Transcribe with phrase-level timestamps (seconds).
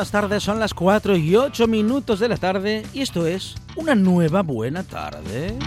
[0.00, 0.42] Buenas tardes.
[0.42, 4.82] Son las 4 y 8 minutos de la tarde y esto es una nueva buena
[4.82, 5.58] tarde.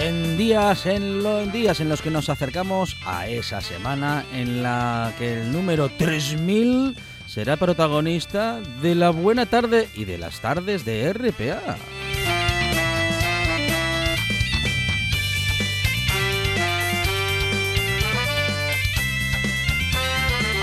[0.00, 4.62] En días en, lo- en días en los que nos acercamos a esa semana en
[4.62, 10.84] la que el número 3000 será protagonista de la buena tarde y de las tardes
[10.84, 11.76] de RPA.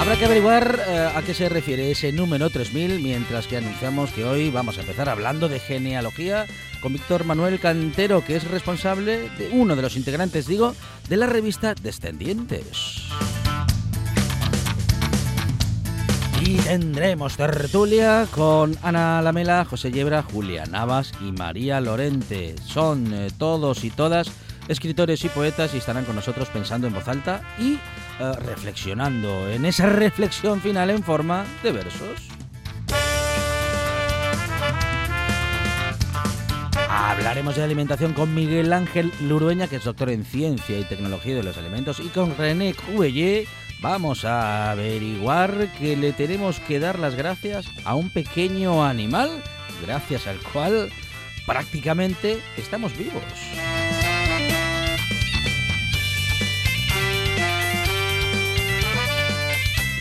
[0.05, 4.23] Habrá que averiguar eh, a qué se refiere ese número 3000 mientras que anunciamos que
[4.23, 6.45] hoy vamos a empezar hablando de genealogía
[6.79, 10.75] con Víctor Manuel Cantero, que es responsable de uno de los integrantes, digo,
[11.09, 13.01] de la revista Descendientes.
[16.41, 22.53] Y tendremos tertulia con Ana Lamela, José Yebra, Julia Navas y María Lorente.
[22.63, 24.29] Son eh, todos y todas
[24.67, 27.79] escritores y poetas y estarán con nosotros pensando en voz alta y
[28.19, 32.29] eh, reflexionando en esa reflexión final en forma de versos.
[36.89, 41.43] Hablaremos de alimentación con Miguel Ángel Lurueña, que es doctor en ciencia y tecnología de
[41.43, 43.47] los alimentos, y con René Cuellé
[43.81, 49.29] vamos a averiguar que le tenemos que dar las gracias a un pequeño animal,
[49.85, 50.89] gracias al cual
[51.45, 53.23] prácticamente estamos vivos.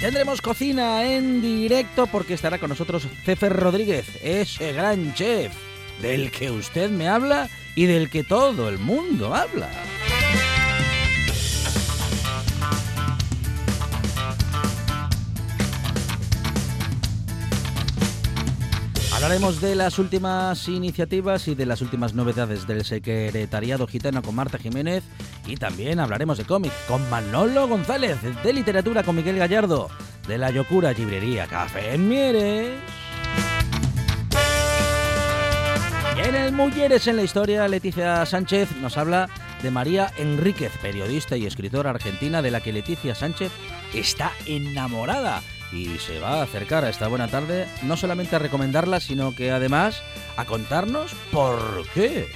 [0.05, 5.51] Tendremos cocina en directo porque estará con nosotros Cefer Rodríguez, ese gran chef
[6.03, 9.71] del que usted me habla y del que todo el mundo habla.
[19.25, 24.59] Hablaremos de las últimas iniciativas y de las últimas novedades del secretariado gitano con Marta
[24.59, 25.03] Jiménez
[25.47, 29.89] y también hablaremos de cómic con Manolo González, de literatura con Miguel Gallardo,
[30.29, 32.73] de la Yocura Librería Café en Mieres.
[36.19, 39.31] Y en el Mujeres en la Historia, Leticia Sánchez nos habla
[39.62, 43.51] de María Enríquez, periodista y escritora argentina de la que Leticia Sánchez
[43.95, 45.41] está enamorada
[45.75, 49.51] y se va a acercar a esta buena tarde no solamente a recomendarla, sino que
[49.51, 50.03] además
[50.37, 52.29] a contarnos por qué.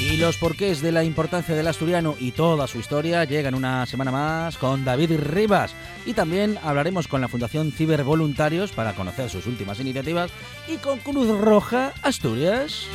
[0.00, 4.10] Y los porqués de la importancia del asturiano y toda su historia llegan una semana
[4.10, 5.72] más con David Rivas.
[6.04, 10.32] Y también hablaremos con la Fundación Cibervoluntarios para conocer sus últimas iniciativas
[10.66, 12.88] y con Cruz Roja Asturias.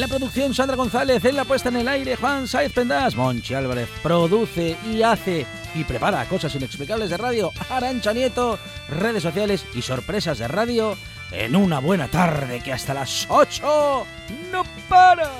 [0.00, 3.52] En la producción Sandra González, en la puesta en el aire Juan Saez Pendas, Monchi
[3.52, 5.44] Álvarez produce y hace
[5.74, 8.58] y prepara cosas inexplicables de radio, Arancha Nieto,
[8.88, 10.96] redes sociales y sorpresas de radio
[11.30, 14.06] en una buena tarde que hasta las 8
[14.50, 15.30] no para.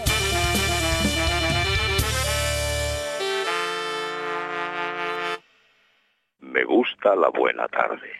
[6.41, 8.20] Me gusta la buena tarde.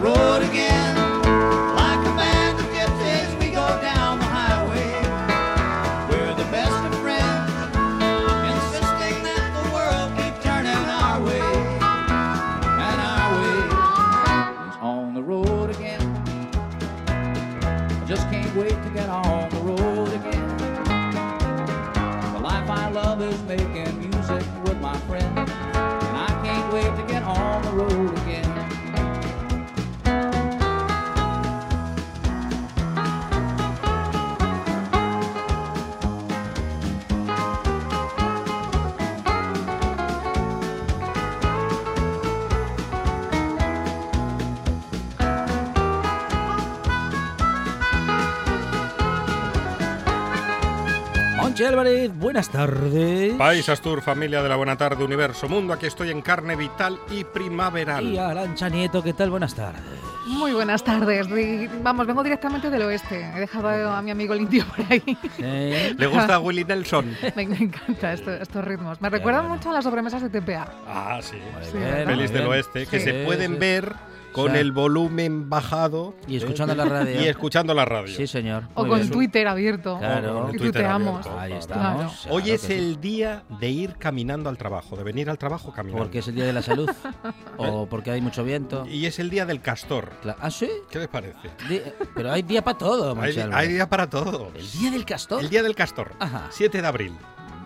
[0.00, 0.67] road again.
[51.58, 53.34] Monchi Álvarez, buenas tardes.
[53.34, 55.72] País Astur, familia de la Buena Tarde, Universo Mundo.
[55.72, 58.04] Aquí estoy en carne vital y primaveral.
[58.06, 59.30] Y Arancha Nieto, ¿qué tal?
[59.30, 59.82] Buenas tardes.
[60.28, 61.26] Muy buenas tardes.
[61.82, 63.28] Vamos, vengo directamente del oeste.
[63.34, 65.02] He dejado a mi amigo el indio por ahí.
[65.38, 65.96] ¿Eh?
[65.98, 67.16] ¿Le gusta a Willie Nelson?
[67.34, 69.00] Me, me encanta esto- estos ritmos.
[69.00, 69.56] Me recuerdan bueno.
[69.56, 70.72] mucho a las sobremesas de TPA.
[70.86, 71.38] Ah, sí.
[71.62, 73.04] Sí, Pelis del oeste que Sí.
[73.04, 73.58] se pueden sí.
[73.58, 73.94] ver
[74.32, 76.76] con el volumen bajado Y escuchando ¿eh?
[76.76, 77.20] la radio.
[77.22, 78.14] y escuchando la radio.
[78.16, 78.64] Sí, señor.
[78.74, 79.10] O con bien.
[79.10, 79.98] Twitter abierto.
[79.98, 80.34] Claro.
[80.42, 81.26] Con Twitter tuiteamos.
[81.26, 81.40] abierto.
[81.40, 81.60] Ahí Claro.
[81.60, 82.26] estamos.
[82.30, 86.02] Hoy es el día de ir caminando al trabajo, de venir al trabajo caminando.
[86.04, 86.90] ¿Porque es el día de la salud?
[87.56, 88.86] ¿O porque hay mucho viento?
[88.86, 90.10] Y es el día del castor.
[90.40, 90.68] ¿Ah, sí?
[90.90, 91.36] ¿Qué les parece?
[92.14, 94.50] Pero hay día para todo, Hay, hay día para todo.
[94.54, 95.40] ¿El día del castor?
[95.42, 96.12] El día del castor.
[96.18, 96.46] Ajá.
[96.50, 97.12] 7 de abril.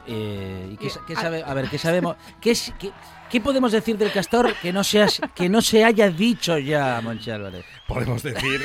[0.06, 2.16] Eh, ¿y qué, qué sabe, a ver, ¿qué sabemos?
[2.40, 2.90] ¿Qué, es- qué,
[3.32, 7.30] qué podemos decir del castor que no, seas, que no se haya dicho ya, Monchi
[7.30, 7.64] Álvarez?
[7.88, 8.60] Podemos decir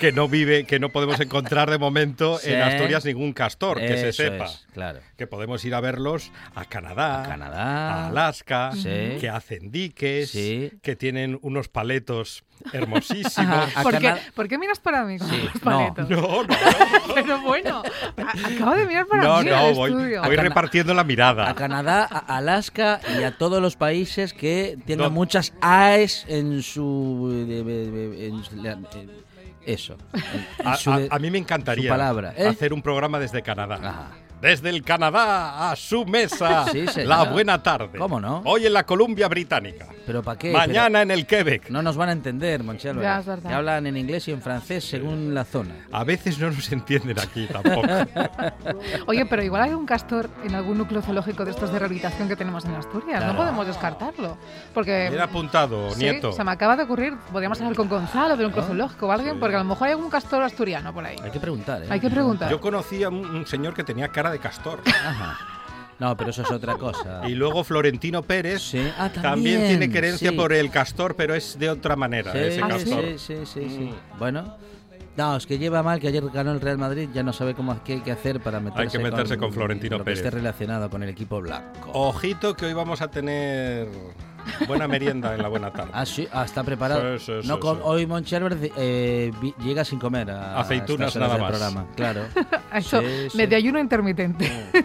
[0.00, 2.50] que no vive, que no podemos encontrar de momento Sí.
[2.52, 4.46] en Asturias ningún castor, que se sepa.
[4.46, 5.00] es, claro.
[5.18, 8.04] Que podemos ir a verlos a Canadá, A Canadá.
[8.04, 9.16] a Alaska, Sí.
[9.20, 10.72] que hacen diques, Sí.
[10.82, 13.70] que tienen unos paletos hermosísimos.
[13.82, 15.60] ¿Por qué, por qué miras para mí con Sí, los no.
[15.60, 16.10] paletos?
[16.10, 16.48] No, no,
[17.14, 17.82] Pero bueno,
[18.16, 21.48] acabo de mirar para no, mí no, el voy, repartiendo la mirada.
[21.48, 25.10] A Canadá, a Alaska y a todos los países que No.
[25.10, 27.28] muchas AES en su...
[27.32, 27.50] en
[28.98, 29.29] en-
[29.64, 29.96] eso.
[30.64, 32.46] A, su a- de- a mí me encantaría palabra, ¿eh?
[32.46, 33.76] hacer un programa desde Canadá.
[33.82, 34.08] Ajá.
[34.40, 37.08] Desde el Canadá a su mesa, Sí, señor.
[37.08, 37.98] la buena tarde.
[37.98, 38.42] ¿Cómo no?
[38.46, 39.86] Hoy en la Columbia Británica.
[40.06, 40.52] ¿Pero para qué?
[40.52, 41.62] Mañana en el Quebec.
[41.62, 42.82] Pero no nos van a entender, Álvarez.
[42.82, 43.52] Ya, es verdad.
[43.52, 45.74] Hablan en inglés y en francés según la zona.
[45.92, 47.86] A veces no nos entienden aquí tampoco.
[49.06, 52.36] Oye, pero igual hay un castor en algún núcleo zoológico de estos de rehabilitación que
[52.36, 53.18] tenemos en Asturias.
[53.18, 53.32] Claro.
[53.32, 54.36] No podemos descartarlo.
[54.74, 56.32] Porque Bien apuntado, Sí, nieto.
[56.32, 59.34] se me acaba de ocurrir, podríamos hablar con Gonzalo de un Ah, zoológico o alguien,
[59.34, 59.38] sí.
[59.40, 61.16] porque a lo mejor hay algún castor asturiano por ahí.
[61.22, 61.86] Hay que preguntar, ¿eh?
[61.90, 62.50] Hay que preguntar.
[62.50, 64.80] Yo conocí a un, un señor que tenía cara de castor.
[64.86, 65.38] Ajá.
[65.98, 67.28] No, pero eso es otra cosa.
[67.28, 68.80] Y luego Florentino Pérez Sí.
[68.98, 70.36] Ah, también, también, tiene querencia sí.
[70.36, 73.04] por el castor, pero es de otra manera, Sí, ese castor.
[73.18, 73.60] sí, sí.
[73.60, 74.18] Mm.
[74.18, 74.56] Bueno.
[75.16, 77.82] No, es que lleva mal que ayer ganó el Real Madrid, ya no sabe cómo
[77.84, 80.20] qué hay que hacer para meterse, meterse con Florentino lo que Pérez.
[80.20, 81.90] esté relacionado con el equipo blanco.
[81.92, 83.88] Ojito que hoy vamos a tener
[84.66, 85.90] buena merienda en la buena tarde.
[85.94, 87.18] Ah, sí, ah, está preparado.
[87.18, 87.82] Sí, sí, no sí, com- sí.
[87.84, 89.32] Hoy Álvarez eh,
[89.62, 91.48] llega sin comer a a Aceitunas nada más.
[91.50, 91.86] programa.
[91.96, 92.22] Claro.
[92.74, 93.36] Eso, Sí, sí.
[93.36, 94.50] medio ayuno intermitente.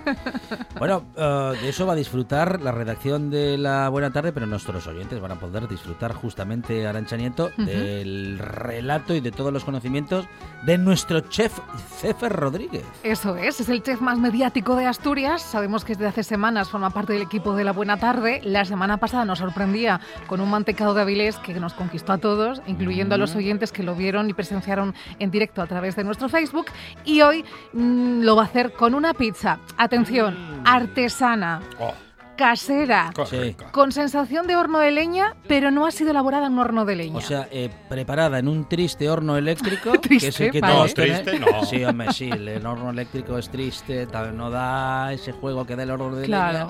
[0.77, 4.85] Bueno, eh, de eso va a disfrutar la redacción de la Buena Tarde, pero nuestros
[4.87, 10.25] oyentes van a poder disfrutar justamente, Arancha Nieto, del relato y de todos los conocimientos
[10.65, 11.57] de nuestro chef
[11.97, 12.83] Cefer Rodríguez.
[13.03, 15.41] Eso es, es el chef más mediático de Asturias.
[15.41, 18.41] Sabemos que desde hace semanas forma parte del equipo de la Buena Tarde.
[18.43, 22.61] La semana pasada nos sorprendía con un mantecado de Avilés que nos conquistó a todos,
[22.67, 26.29] incluyendo a los oyentes que lo vieron y presenciaron en directo a través de nuestro
[26.29, 26.65] Facebook.
[27.03, 29.59] Y hoy mm, lo va a hacer con una pizza.
[29.77, 30.35] Atención,
[30.65, 31.93] artesana, Oh,
[32.35, 33.11] casera.
[33.25, 33.55] Sí.
[33.71, 36.95] Con sensación de horno de leña, pero no ha sido elaborada en un horno de
[36.95, 37.17] leña.
[37.17, 40.73] O sea, eh, preparada en un triste horno eléctrico, que es Triste, el que vale.
[40.73, 41.63] todos No, triste no.
[41.65, 45.83] Sí, hombre, sí, el horno eléctrico es triste, tal, no da ese juego que da
[45.83, 46.57] el horno de Claro.
[46.59, 46.69] leña,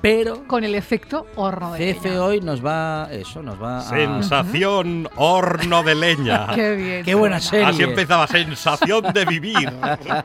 [0.00, 2.22] pero con el efecto horno de Cefe leña.
[2.24, 3.82] hoy nos va, eso, nos va a...
[3.82, 6.46] Sensación horno de leña.
[6.54, 7.04] Qué bien.
[7.04, 7.66] Qué buena serie.
[7.66, 9.72] Así empezaba, sensación de vivir.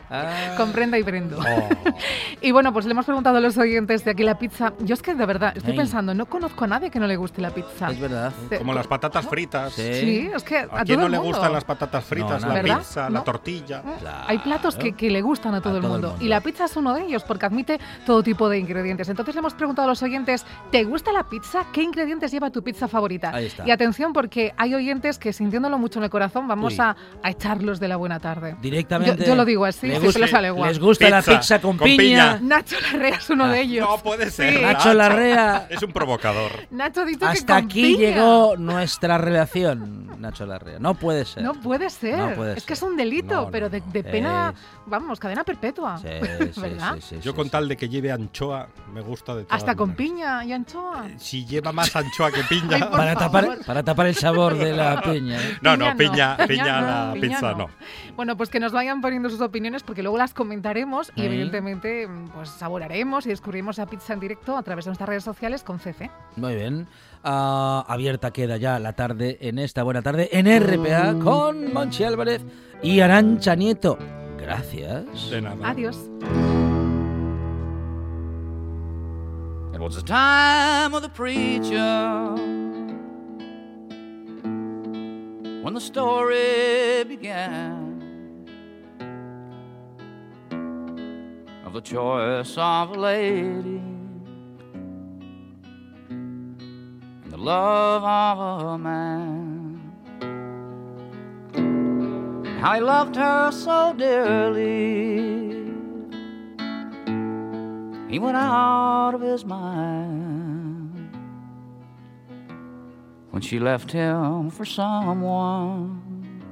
[0.58, 1.40] Comprenda y prendo.
[1.40, 1.70] Oh.
[2.42, 4.74] Y bueno, pues le hemos preguntado a los oyentes de aquí la pizza.
[4.80, 5.78] Yo es que de verdad estoy Ay.
[5.78, 7.90] pensando, no conozco a nadie que no le guste la pizza.
[7.90, 8.34] Es verdad.
[8.58, 9.72] Como las patatas fritas.
[9.74, 9.94] Sí.
[9.94, 11.34] Sí, es que a, ¿A todo quién no el le mundo.
[11.38, 12.78] gustan las patatas fritas, No, la ¿verdad?
[12.80, 13.20] pizza, No.
[13.20, 13.82] la tortilla?
[14.00, 14.18] Claro.
[14.28, 16.10] Hay platos que, que le gustan a todo, A el, todo el mundo.
[16.12, 16.26] mundo.
[16.26, 19.08] Y la pizza es uno de ellos porque admite todo tipo de ingredientes.
[19.08, 21.66] Entonces le hemos preguntado a los oyentes, ¿te gusta la pizza?
[21.72, 23.32] ¿Qué ingredientes lleva tu pizza favorita?
[23.34, 23.66] Ahí está.
[23.68, 27.80] Y atención porque hay oyentes que sintiéndolo mucho en el corazón vamos a, a echarlos
[27.80, 28.56] de la buena tarde.
[28.62, 29.22] Directamente.
[29.24, 30.68] Yo- yo lo digo así, les gusta, les sale igual.
[30.70, 31.98] les gusta la Pizza con, con piña.
[32.38, 32.40] piña.
[32.42, 33.88] Nacho Larrea es uno de ellos.
[33.90, 34.54] No puede ser.
[34.58, 34.62] Sí.
[34.62, 35.68] Nacho Larrea.
[35.70, 36.52] Es un provocador.
[36.70, 37.98] Nacho ha dicho que Hasta con aquí piña.
[38.00, 40.80] llegó nuestra relación, Nacho Larrea.
[40.80, 41.44] No puede ser.
[41.44, 42.18] No puede ser.
[42.18, 43.86] No puede es que es un delito, No, pero de, no.
[43.92, 45.98] de pena, Es- vamos, cadena perpetua.
[45.98, 46.08] Sí,
[46.54, 46.96] sí, ¿Verdad?
[46.96, 49.53] sí, sí, Yo con tal de que lleve anchoa, me gusta de todo.
[49.54, 51.08] Hasta con piña y anchoa.
[51.18, 52.90] Si lleva más anchoa que piña.
[52.92, 53.66] Para tapar, favor.
[53.66, 55.42] para tapar el sabor de la piña.
[55.42, 55.58] ¿eh?
[55.62, 57.58] No, no, piña, piña piña a no, la piña pizza no.
[57.58, 57.70] no.
[58.16, 62.50] Bueno, pues que nos vayan poniendo sus opiniones porque luego las comentaremos y evidentemente pues
[62.50, 66.10] saborearemos y descubriremos la pizza en directo a través de nuestras redes sociales con Cefe.
[66.36, 66.88] Muy bien.
[67.24, 72.42] Ah, abierta queda ya la tarde en esta buena tarde en RPA con Monchi Álvarez
[72.82, 73.98] y Arancha Nieto.
[74.38, 75.30] Gracias.
[75.30, 75.70] De nada.
[75.70, 75.98] Adiós.
[79.84, 82.36] Was the time of the preacher
[85.62, 88.02] when the story began
[91.66, 93.82] of the choice of a lady
[96.08, 99.82] and the love of a man.
[102.62, 105.43] How he loved her so dearly.
[108.14, 111.18] He went out of his mind
[113.32, 116.44] when she left him for someone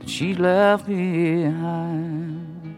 [0.00, 2.76] that she left behind.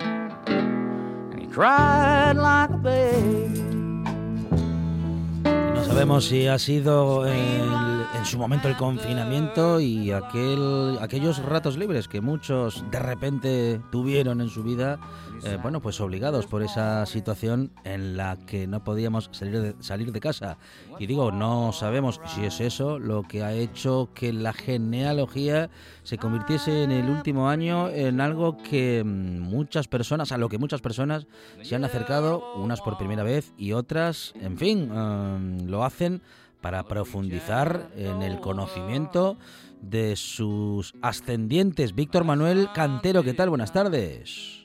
[0.00, 3.69] And he cried like a baby.
[5.90, 12.20] Sabemos si ha sido en su momento el confinamiento y aquel, aquellos ratos libres que
[12.20, 15.00] muchos de repente tuvieron en su vida,
[15.44, 20.12] eh, bueno, pues obligados por esa situación en la que no podíamos salir de, salir
[20.12, 20.58] de casa.
[20.98, 25.70] Y digo, no sabemos si es eso lo que ha hecho que la genealogía
[26.02, 30.80] se convirtiese en el último año en algo que muchas personas, a lo que muchas
[30.80, 31.26] personas
[31.62, 36.22] se han acercado, unas por primera vez y otras, en fin, em, lo hacen
[36.60, 39.38] para profundizar en el conocimiento
[39.80, 41.94] de sus ascendientes.
[41.94, 43.48] Víctor Manuel Cantero, ¿qué tal?
[43.48, 44.60] Buenas tardes.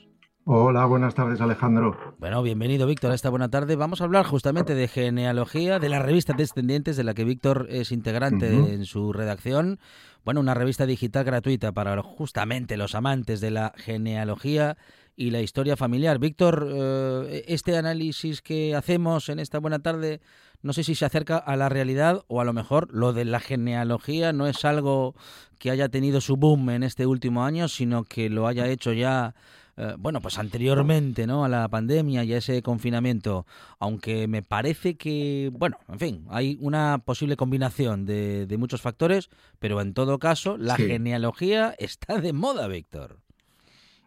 [0.48, 2.14] Hola, buenas tardes Alejandro.
[2.18, 3.74] Bueno, bienvenido Víctor a esta buena tarde.
[3.74, 7.90] Vamos a hablar justamente de genealogía, de la revista Descendientes, de la que Víctor es
[7.90, 9.80] integrante en su redacción.
[10.24, 14.76] Bueno, una revista digital gratuita para justamente los amantes de la genealogía
[15.16, 16.20] y la historia familiar.
[16.20, 20.20] Víctor, eh, este análisis que hacemos en esta buena tarde,
[20.66, 23.40] no sé si se acerca a la realidad o a lo mejor lo de la
[23.40, 25.14] genealogía no es algo
[25.58, 29.34] que haya tenido su boom en este último año, sino que lo haya hecho ya
[29.78, 31.44] eh, bueno, pues anteriormente, ¿no?
[31.44, 33.44] A la pandemia y a ese confinamiento,
[33.78, 39.28] aunque me parece que, bueno, en fin, hay una posible combinación de, de muchos factores,
[39.58, 40.86] pero en todo caso, la Sí.
[40.86, 43.18] genealogía está de moda, Víctor.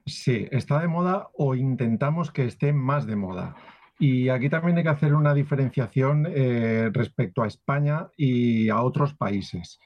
[0.07, 3.55] Sí, está de moda o intentamos que esté más de moda.
[3.99, 9.13] Y aquí también hay que hacer una diferenciación eh, respecto a España y a otros
[9.13, 9.79] países,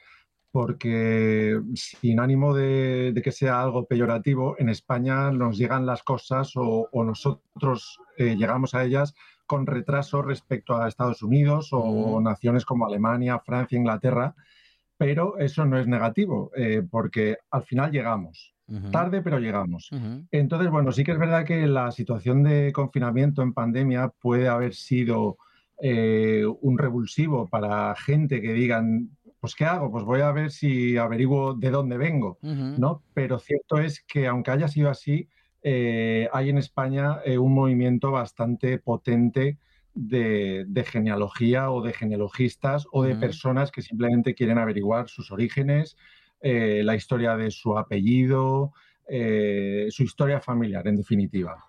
[0.52, 6.52] porque sin ánimo de, de que sea algo peyorativo, en España nos llegan las cosas
[6.56, 9.14] o, o nosotros eh, llegamos a ellas
[9.46, 12.22] con retraso respecto a Estados Unidos o Mm.
[12.22, 14.34] naciones como Alemania, Francia, Inglaterra,
[14.96, 18.53] pero eso no es negativo, eh, porque al final llegamos.
[18.90, 19.90] Tarde, pero llegamos.
[20.30, 24.74] Entonces, bueno, sí que es verdad que la situación de confinamiento en pandemia puede haber
[24.74, 25.36] sido
[25.80, 29.90] eh, un revulsivo para gente que digan, pues ¿qué hago?
[29.90, 32.38] Pues voy a ver si averiguo de dónde vengo.
[32.42, 33.02] ¿no?
[33.12, 35.28] Pero cierto es que aunque haya sido así,
[35.62, 39.58] eh, hay en España eh, un movimiento bastante potente
[39.94, 45.96] de, de genealogía o de genealogistas o de personas que simplemente quieren averiguar sus orígenes,
[46.44, 48.72] eh, la historia de su apellido,
[49.06, 51.62] eh, su historia familiar, en definitiva.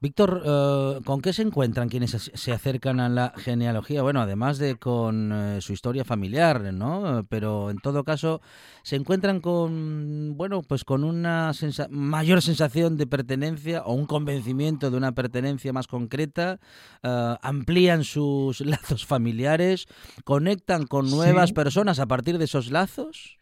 [0.00, 4.02] Víctor, eh, ¿con qué se encuentran quienes se- acercan a la genealogía?
[4.02, 7.26] Bueno, además de con su historia familiar, ¿no?
[7.28, 8.40] Pero en todo caso,
[8.84, 14.92] se encuentran con, bueno, pues con una sensa- mayor sensación de pertenencia o un convencimiento
[14.92, 16.60] de una pertenencia más concreta,
[17.42, 18.60] amplían sus
[19.00, 19.86] lazos familiares,
[20.24, 21.16] conectan con Sí.
[21.16, 23.38] nuevas personas a partir de esos lazos.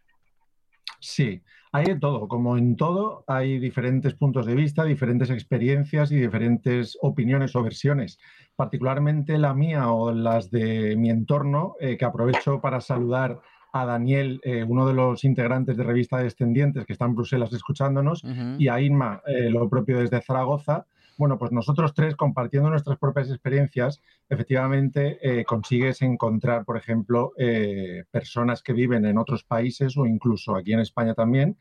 [1.02, 1.42] Sí,
[1.73, 2.28] hay de todo.
[2.28, 8.18] Como en todo, hay diferentes puntos de vista, diferentes experiencias y diferentes opiniones o versiones.
[8.54, 13.40] Particularmente la mía o las de mi entorno, eh, que aprovecho para saludar
[13.73, 18.23] a Daniel, eh, uno de los integrantes de Revista Descendientes, que está en Bruselas escuchándonos,
[18.59, 20.87] y a Inma, eh, lo propio desde Zaragoza.
[21.19, 28.04] Bueno, pues nosotros tres, compartiendo nuestras propias experiencias, efectivamente eh, consigues encontrar, por ejemplo, eh,
[28.11, 31.59] personas que viven en otros países o incluso aquí en España también,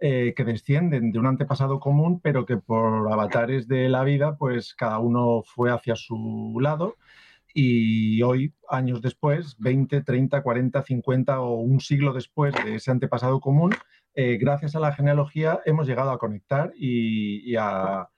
[0.00, 4.74] eh, que descienden de un antepasado común, pero que por avatares de la vida, pues
[4.74, 6.96] cada uno fue hacia su lado.
[7.54, 13.40] Y hoy, años después, 20, 30, 40, 50 o un siglo después de ese antepasado
[13.40, 13.72] común,
[14.14, 18.08] eh, gracias a la genealogía hemos llegado a conectar y, y a,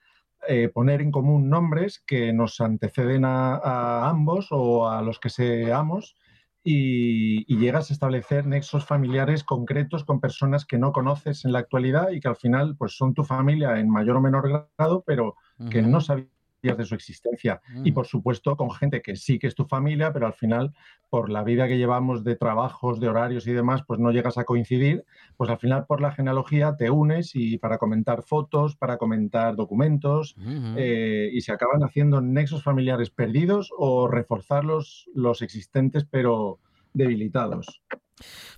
[0.47, 5.29] eh, poner en común nombres que nos anteceden a, a ambos o a los que
[5.29, 6.15] seamos
[6.63, 11.59] y, y, llegas a establecer nexos familiares concretos con personas que no conoces en la
[11.59, 15.35] actualidad y que al final pues son tu familia en mayor o menor grado, pero
[15.69, 15.87] que uh -huh.
[15.87, 16.27] no sabías
[16.73, 17.61] de su existencia.
[17.83, 20.73] Y por supuesto con gente que sí que es tu familia, pero al final
[21.09, 24.43] por la vida que llevamos de trabajos, de horarios y demás, pues no llegas a
[24.43, 25.05] coincidir,
[25.37, 30.35] pues al final por la genealogía te unes y para comentar fotos, para comentar documentos,
[30.75, 36.59] eh, y se acaban haciendo nexos familiares perdidos o reforzar los, los existentes pero
[36.93, 37.81] debilitados.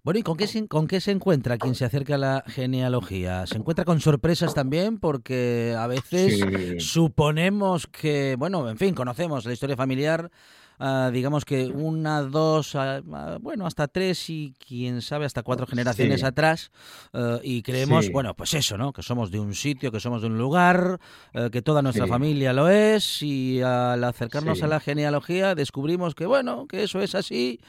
[0.04, 3.46] Bueno, ¿y con qué, se, con qué se encuentra quien se acerca a la genealogía?
[3.48, 5.00] ¿Se encuentra con sorpresas también?
[5.00, 6.80] Porque a veces sí.
[6.80, 10.32] suponemos que, bueno, en fin, conocemos la historia familiar
[10.80, 16.22] uh, digamos que una, dos, uh, bueno, hasta tres y quién sabe hasta cuatro generaciones
[16.22, 16.26] sí.
[16.26, 16.72] atrás
[17.14, 18.12] uh, y creemos, sí.
[18.12, 18.94] bueno, pues eso, ¿no?
[18.94, 21.00] Que somos de un sitio, que somos de un lugar,
[21.34, 22.10] eh, que toda nuestra sí.
[22.10, 27.16] familia lo es y al acercarnos a la genealogía descubrimos que, bueno, que eso es
[27.16, 27.60] así,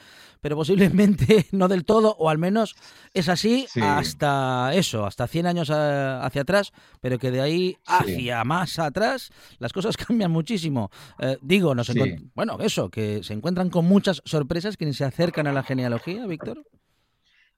[0.41, 2.75] pero posiblemente no del todo, o al menos
[3.13, 8.43] es así hasta eso, hasta 100 años a, hacia atrás, pero que de ahí hacia
[8.43, 10.89] más atrás las cosas cambian muchísimo.
[11.19, 11.91] Eh, digo, nos
[12.35, 16.63] bueno, eso, que se encuentran con muchas sorpresas quienes se acercan a la genealogía, Víctor.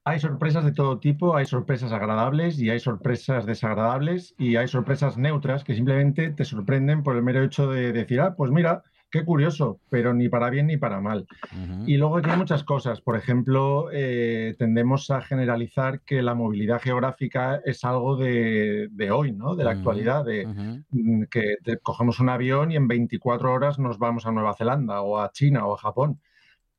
[0.04, 5.18] Hay sorpresas de todo tipo, hay sorpresas agradables y hay sorpresas desagradables y hay sorpresas
[5.18, 9.24] neutras que simplemente te sorprenden por el mero hecho de decir, ah, pues mira, qué
[9.26, 11.28] curioso, pero ni para bien ni para mal.
[11.52, 11.84] Uh -huh.
[11.88, 13.02] Y luego aquí hay muchas cosas.
[13.02, 19.34] Por ejemplo, eh, tendemos a generalizar que la movilidad geográfica es algo de, de hoy,
[19.34, 19.56] ¿no?
[19.56, 19.78] De la uh -huh.
[19.78, 21.30] actualidad, de uh -huh.
[21.30, 25.20] que te, cogemos un avión y en 24 horas nos vamos a Nueva Zelanda o
[25.20, 26.20] a China o a Japón.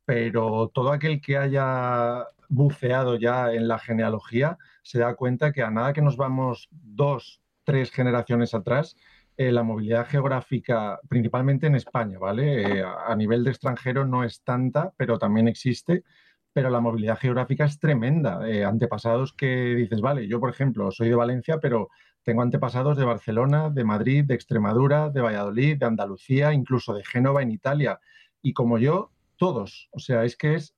[0.05, 5.71] Pero todo aquel que haya buceado ya en la genealogía se da cuenta que a
[5.71, 8.97] nada que nos vamos dos, tres generaciones atrás,
[9.37, 12.81] eh, la movilidad geográfica, principalmente en España, ¿vale?
[12.81, 16.05] Eh, a nivel de extranjero no es tanta, pero también existe.
[16.53, 18.47] Pero la movilidad geográfica es tremenda.
[18.47, 21.89] Eh, antepasados que dices, vale, yo por ejemplo soy de Valencia, pero
[22.23, 27.43] tengo antepasados de Barcelona, de Madrid, de Extremadura, de Valladolid, de Andalucía, incluso de Génova
[27.43, 28.01] en Italia.
[28.43, 29.89] Y como yo, todos.
[29.93, 30.77] O sea, es que es,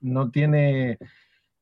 [0.00, 0.98] no tiene,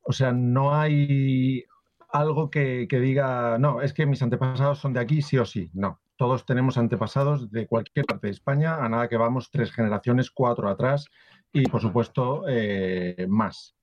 [0.03, 1.65] o sea, no hay
[2.13, 5.71] algo que, que, diga, no, es que mis antepasados son de aquí sí o sí.
[5.75, 10.31] No, todos tenemos antepasados de cualquier parte de España, a nada que vamos tres generaciones,
[10.31, 11.07] cuatro atrás
[11.53, 13.75] y por supuesto eh, más.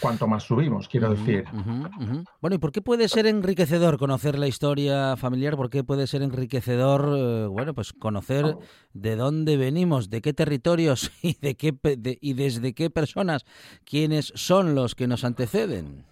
[0.00, 1.44] Cuanto más subimos, quiero decir.
[1.52, 2.24] Uh -huh, uh -huh.
[2.40, 5.56] Bueno, ¿y por qué puede ser enriquecedor conocer la historia familiar?
[5.56, 8.56] ¿Por qué puede ser enriquecedor, eh, bueno, pues conocer
[8.94, 13.44] de dónde venimos, de qué territorios y de qué de, y desde qué personas,
[13.84, 16.06] quiénes son los que nos anteceden?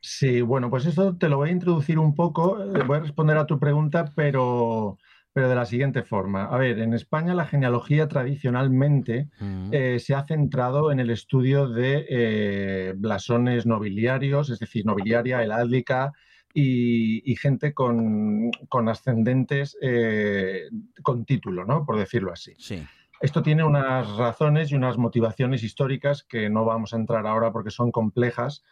[0.00, 2.62] Sí, bueno, pues eso te lo voy a introducir un poco.
[2.62, 4.98] Eh, voy a responder a tu pregunta, pero
[5.38, 6.46] pero de la siguiente forma.
[6.46, 9.68] A ver, en España la genealogía tradicionalmente uh -huh.
[9.72, 16.12] eh, se ha centrado en el estudio de eh, blasones nobiliarios, es decir, nobiliaria, heládica
[16.52, 20.62] y, y gente con, con ascendentes eh,
[21.02, 21.84] con título, ¿no?
[21.84, 22.54] Por decirlo así.
[22.58, 22.84] Sí.
[23.20, 27.70] Esto tiene unas razones y unas motivaciones históricas que no vamos a entrar ahora porque
[27.70, 28.64] son complejas,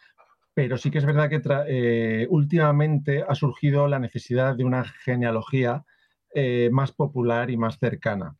[0.57, 5.85] pero sí que es verdad que eh, últimamente ha surgido la necesidad de una genealogía
[6.33, 8.35] eh, más popular y más cercana.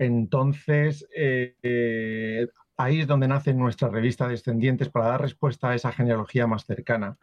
[0.00, 6.48] Entonces, eh, ahí es donde nace nuestra revista Descendientes para dar respuesta a esa genealogía
[6.48, 7.16] más cercana.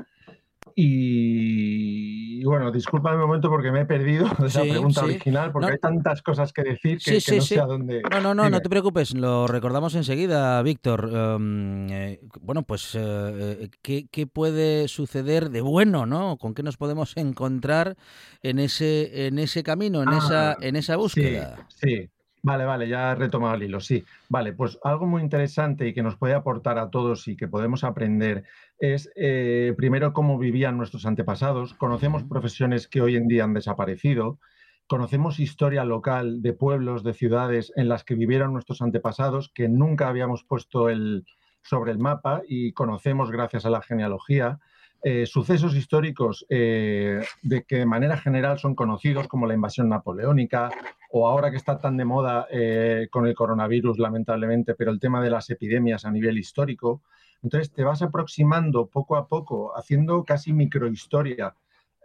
[0.76, 5.06] Y, bueno, disculpa un momento porque me he perdido de esa sí, pregunta sí.
[5.06, 8.02] original, porque no, hay tantas cosas que decir que, sí, que no sé a dónde.
[8.12, 8.58] No, no, no, Dime.
[8.58, 11.06] no te preocupes, lo recordamos enseguida, Víctor.
[11.06, 16.38] Um, eh, bueno, pues, eh, ¿qué, ¿qué, puede suceder de bueno, no?
[16.38, 17.96] ¿Con qué nos podemos encontrar
[18.42, 21.68] en ese, en ese camino, en, ah, esa, en esa búsqueda?
[21.70, 22.10] Sí, sí.
[22.46, 24.04] Vale, vale, ya he retomado el hilo, sí.
[24.28, 27.86] Vale, pues algo muy interesante y que nos puede aportar a todos y que podemos
[27.86, 28.44] aprender
[28.78, 31.74] es, eh, primero, cómo vivían nuestros antepasados.
[31.74, 34.40] Conocemos profesiones que hoy en día han desaparecido.
[34.88, 40.10] Conocemos historia local de pueblos, de ciudades en las que vivieron nuestros antepasados que nunca
[40.10, 41.26] habíamos puesto el,
[41.62, 44.60] sobre el mapa y conocemos gracias a la genealogía.
[45.06, 50.72] Eh, sucesos históricos eh, de que de manera general son conocidos como la invasión napoleónica
[51.12, 55.22] o ahora que está tan de moda eh, con el coronavirus, lamentablemente, pero el tema
[55.22, 57.02] de las epidemias a nivel histórico.
[57.42, 61.54] Entonces te vas aproximando poco a poco, haciendo casi microhistoria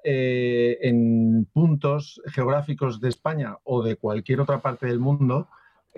[0.02, 5.48] en puntos geográficos de España o de cualquier otra parte del mundo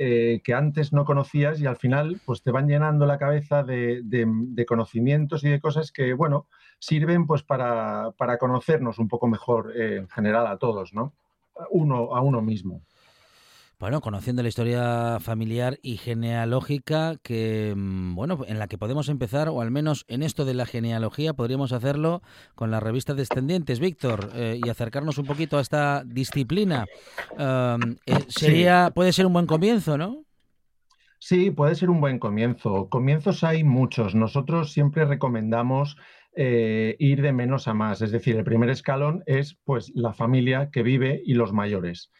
[0.02, 4.00] eh, que antes no conocías y al final pues te van llenando la cabeza de,
[4.02, 6.46] de- conocimientos y de cosas que, bueno,
[6.78, 11.12] sirven pues para, para conocernos un poco mejor eh, en general a todos, ¿no?
[11.70, 12.80] Uno a uno mismo.
[13.80, 19.48] Bueno, conociendo la historia familiar y genealógica que, mm, bueno, en la que podemos empezar,
[19.48, 22.20] o al menos en esto de la genealogía, podríamos hacerlo
[22.54, 26.84] con la revista Descendientes, Víctor, eh, y acercarnos un poquito a esta disciplina.
[27.38, 30.24] Um, eh, sería, puede ser un buen comienzo, ¿no?
[31.18, 32.90] Sí, puede ser un buen comienzo.
[32.90, 34.14] Comienzos hay muchos.
[34.14, 35.96] Nosotros siempre recomendamos
[36.36, 38.02] eh, ir de menos a más.
[38.02, 42.10] Es decir, el primer escalón es pues la familia que vive y los mayores,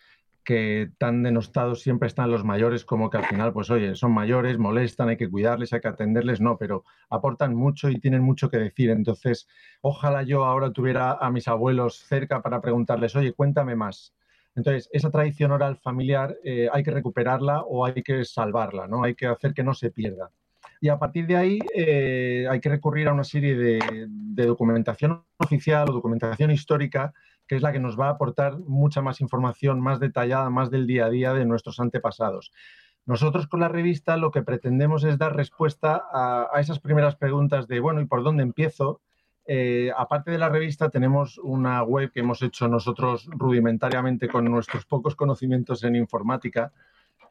[0.50, 4.58] que tan denostados siempre están los mayores como que al final, pues oye, son mayores,
[4.58, 8.58] molestan, hay que cuidarles, hay que atenderles, no, pero aportan mucho y tienen mucho que
[8.58, 8.90] decir.
[8.90, 9.46] Entonces,
[9.80, 14.12] ojalá yo ahora tuviera a mis abuelos cerca para preguntarles, oye, cuéntame más.
[14.56, 19.04] Entonces, esa tradición oral familiar eh, hay que recuperarla o hay que salvarla, ¿no?
[19.04, 20.32] Hay que hacer que no se pierda.
[20.80, 25.22] Y a partir de ahí eh, hay que recurrir a una serie de, de documentación
[25.36, 27.12] oficial o documentación histórica
[27.50, 30.86] que es la que nos va a aportar mucha más información, más detallada, más del
[30.86, 32.52] día a día de nuestros antepasados.
[33.06, 37.80] Nosotros con la revista lo que pretendemos es dar respuesta a, esas primeras preguntas de,
[37.80, 39.00] bueno, ¿y por dónde empiezo?
[39.46, 44.86] Eh, aparte de la revista, tenemos una web que hemos hecho nosotros rudimentariamente con nuestros
[44.86, 46.72] pocos conocimientos en informática,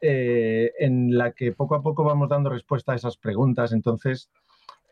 [0.02, 3.72] eh, en la que poco a poco vamos dando respuesta a esas preguntas.
[3.72, 4.28] Entonces,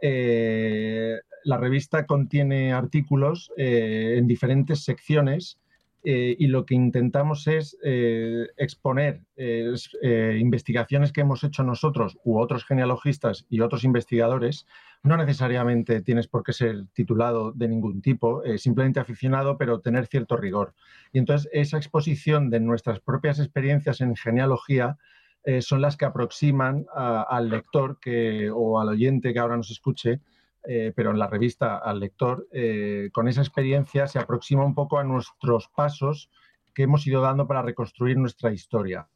[0.01, 5.59] eh, la revista contiene artículos eh, en diferentes secciones
[6.05, 7.77] eh, y lo que intentamos es
[8.57, 14.67] exponer es, investigaciones que hemos hecho nosotros u otros genealogistas y otros investigadores.
[15.03, 20.37] No necesariamente tienes por qué ser titulado de ningún tipo, simplemente aficionado, pero tener cierto
[20.37, 20.75] rigor.
[21.13, 24.99] Y entonces esa exposición de nuestras propias experiencias en genealogía
[25.45, 30.21] eh, son las que aproximan al lector que, o al oyente que ahora nos escuche,
[30.65, 34.99] eh, pero en la revista al lector, eh, con esa experiencia se aproxima un poco
[34.99, 36.31] a nuestros pasos
[36.75, 39.09] que hemos ido dando para reconstruir nuestra historia.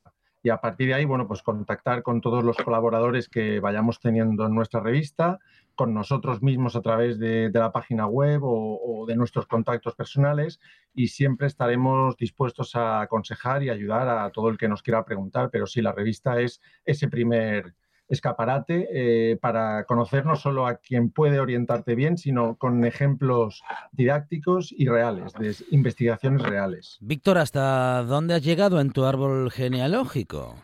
[0.43, 4.47] Y a partir de ahí, bueno, pues contactar con todos los colaboradores que vayamos teniendo
[4.47, 5.39] en nuestra revista,
[5.75, 10.61] con nosotros mismos a través de, la página web o, o de nuestros contactos personales
[10.95, 15.51] y siempre estaremos dispuestos a aconsejar y ayudar a todo el que nos quiera preguntar.
[15.51, 17.75] Pero sí, la revista es ese primer
[18.13, 24.73] escaparate eh, para conocer no solo a quien puede orientarte bien, sino con ejemplos didácticos
[24.77, 26.99] y reales, de investigaciones reales.
[27.01, 30.57] Víctor, ¿hasta dónde has llegado en tu árbol genealógico?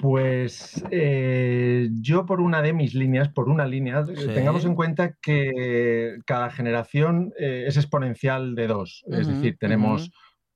[0.00, 4.28] Pues eh, yo por una de mis líneas, por una línea, eh, Sí.
[4.34, 9.04] tengamos en cuenta que cada generación eh, es exponencial de dos.
[9.12, 10.10] es decir, tenemos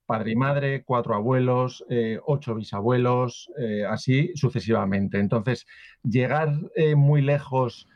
[0.07, 3.49] padre y madre, cuatro abuelos, eh, ocho bisabuelos,
[3.89, 5.19] así sucesivamente.
[5.19, 5.67] Entonces,
[6.03, 6.53] llegar
[6.97, 7.89] muy lejos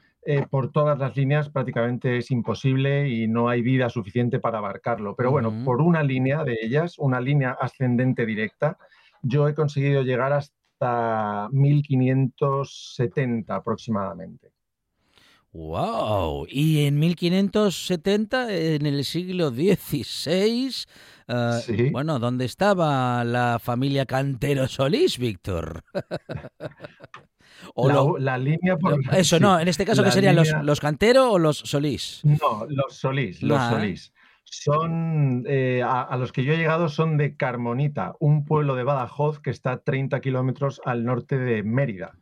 [0.50, 5.14] por todas las líneas prácticamente es imposible y no hay vida suficiente para abarcarlo.
[5.16, 8.78] Pero bueno, por una línea de ellas, una línea ascendente directa,
[9.22, 10.55] yo he conseguido llegar hasta
[11.50, 14.50] 1570 aproximadamente.
[15.52, 16.46] ¡Wow!
[16.50, 20.70] Y en 1570, en el siglo XVI,
[21.28, 21.88] eh, Sí.
[21.90, 25.82] bueno, ¿dónde estaba la familia Cantero Solís, Víctor?
[27.74, 30.52] O la, lo- la línea por eso sí, no, en este caso, ¿qué serían los,
[30.62, 32.20] los Cantero o los Solís?
[32.22, 33.70] No, los Solís, los Ah.
[33.70, 34.12] Solís.
[34.48, 38.84] Son, eh, a, a los que yo he llegado son de Carmonita, un pueblo de
[38.84, 42.16] Badajoz que está a 30 kilómetros al norte de Mérida.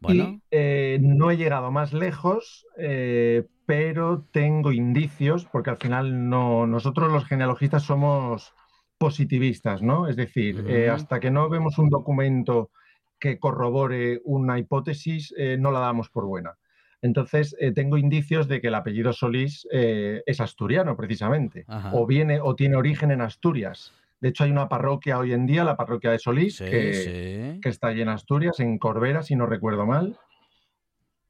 [0.00, 6.28] Bueno, Y eh, no he llegado más lejos, eh, pero tengo indicios, porque al final
[6.28, 8.54] no, nosotros los genealogistas somos
[8.96, 10.08] positivistas, ¿no?
[10.08, 12.70] Es decir, eh, hasta que no vemos un documento
[13.18, 16.56] que corrobore una hipótesis, no la damos por buena.
[17.02, 21.92] Entonces, eh, tengo indicios de que el apellido Solís eh, es asturiano, precisamente, Ajá.
[21.94, 23.94] o viene o tiene origen en Asturias.
[24.20, 27.60] De hecho, hay una parroquia hoy en día, la parroquia de Solís, sí, que, sí.
[27.62, 30.18] que está allí en Asturias, en Corbera, si no recuerdo mal,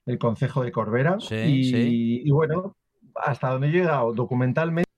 [0.07, 1.21] el concejo de Corbera.
[1.21, 2.75] Sí, y, y bueno,
[3.15, 4.90] hasta donde he llegado documentalmente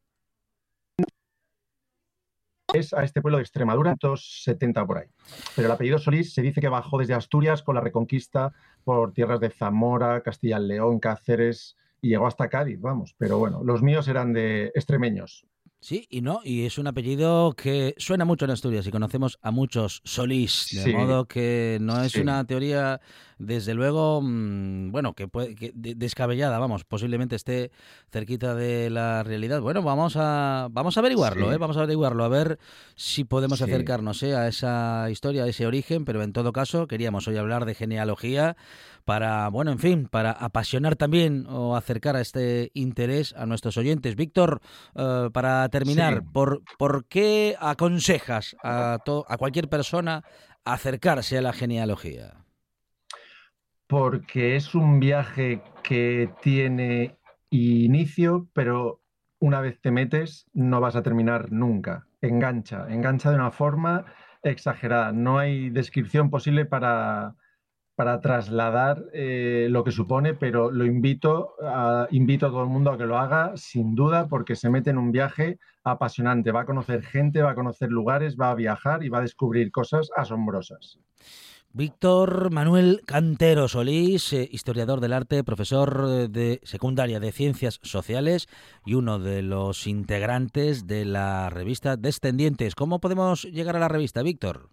[2.73, 5.09] es a este pueblo de Extremadura, 270 por ahí.
[5.55, 8.53] Pero el apellido Solís se dice que bajó desde Asturias con la reconquista
[8.85, 13.15] por tierras de Zamora, Castilla y León, Cáceres y llegó hasta Cádiz, vamos.
[13.19, 15.47] Pero bueno, los míos eran de extremeños.
[15.85, 19.51] Sí, y no, y es un apellido que suena mucho en Asturias y conocemos a
[19.51, 20.93] muchos Solís, de Sí.
[20.95, 22.21] modo que no es Sí.
[22.21, 23.01] una teoría,
[23.39, 27.73] desde luego, mm, bueno, que puede que de- descabellada, vamos, posiblemente esté
[28.13, 29.61] cerquita de la realidad.
[29.61, 31.55] Bueno, vamos a vamos a averiguarlo, Sí.
[31.55, 31.59] ¿eh?
[31.59, 32.61] vamos a averiguarlo, a ver
[32.95, 34.37] si podemos acercarnos ¿eh?
[34.37, 38.57] a esa historia, a ese origen, pero en todo caso queríamos hoy hablar de genealogía
[39.05, 44.15] para, bueno, en fin, para apasionar también o acercar a este interés a nuestros oyentes.
[44.15, 44.61] Víctor,
[44.95, 46.29] eh, para terminar, Sí.
[46.33, 50.23] ¿por, ¿por qué aconsejas a, to- a cualquier persona
[50.65, 52.45] acercarse a la genealogía?
[53.89, 57.17] Porque es un viaje que tiene
[57.51, 59.03] inicio, pero
[59.39, 62.07] una vez te metes no vas a terminar nunca.
[62.23, 64.05] Engancha, engancha de una forma
[64.43, 65.13] exagerada.
[65.13, 67.35] No hay descripción posible para,
[68.03, 72.91] para trasladar eh, lo que supone, pero lo invito a, invito a todo el mundo
[72.91, 76.51] a que lo haga sin duda porque se mete en un viaje apasionante.
[76.51, 79.71] Va a conocer gente, va a conocer lugares, va a viajar y va a descubrir
[79.71, 80.99] cosas asombrosas.
[81.73, 88.49] Víctor Manuel Cantero Solís, eh, historiador del arte, profesor de secundaria de Ciencias Sociales
[88.85, 92.75] y uno de los integrantes de la revista Descendientes.
[92.75, 94.71] ¿Cómo podemos llegar a la revista, Víctor?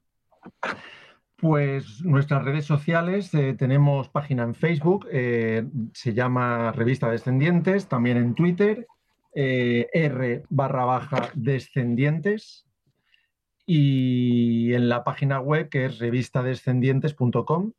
[1.40, 8.18] Pues nuestras redes sociales, eh, tenemos página en Facebook, eh, se llama Revista Descendientes, también
[8.18, 8.88] en Twitter,
[9.34, 12.66] eh, R barra baja Descendientes,
[13.66, 17.72] y en la página web que es revistadescendientes.com,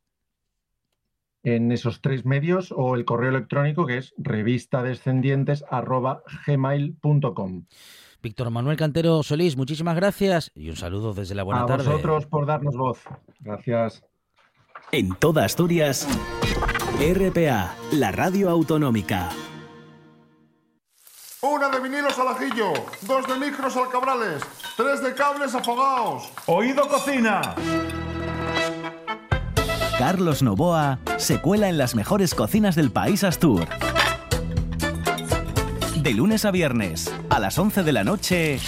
[1.43, 7.67] en esos tres medios, o el correo electrónico que es revistadescendientes arroba gmail.com.
[8.23, 11.85] Víctor Manuel Cantero Solís, muchísimas gracias y un saludo desde la buena A tarde.
[11.89, 12.99] vosotros por darnos voz.
[13.41, 14.03] Gracias.
[14.93, 16.07] En toda Asturias,
[16.99, 19.31] RPA, la radio autonómica.
[21.43, 24.43] Una de vinilos al ajillo, dos de micros al cabrales,
[24.77, 26.31] tres de cables afogados.
[26.47, 27.55] Oído Cocina.
[29.99, 33.67] Carlos Novoa se cuela en las mejores cocinas del país Astur.
[36.03, 38.59] De lunes a viernes, a las 11 de la noche,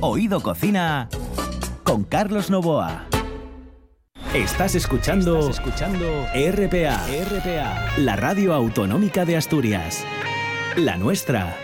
[0.00, 1.08] Oído Cocina
[1.82, 3.06] con Carlos Novoa.
[4.34, 10.04] Estás escuchando, escuchando RPA, RPA, la radio autonómica de Asturias.
[10.76, 11.56] La nuestra.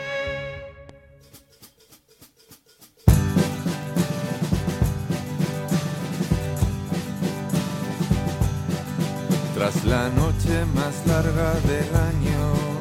[9.55, 12.72] Tras la noche más larga del año,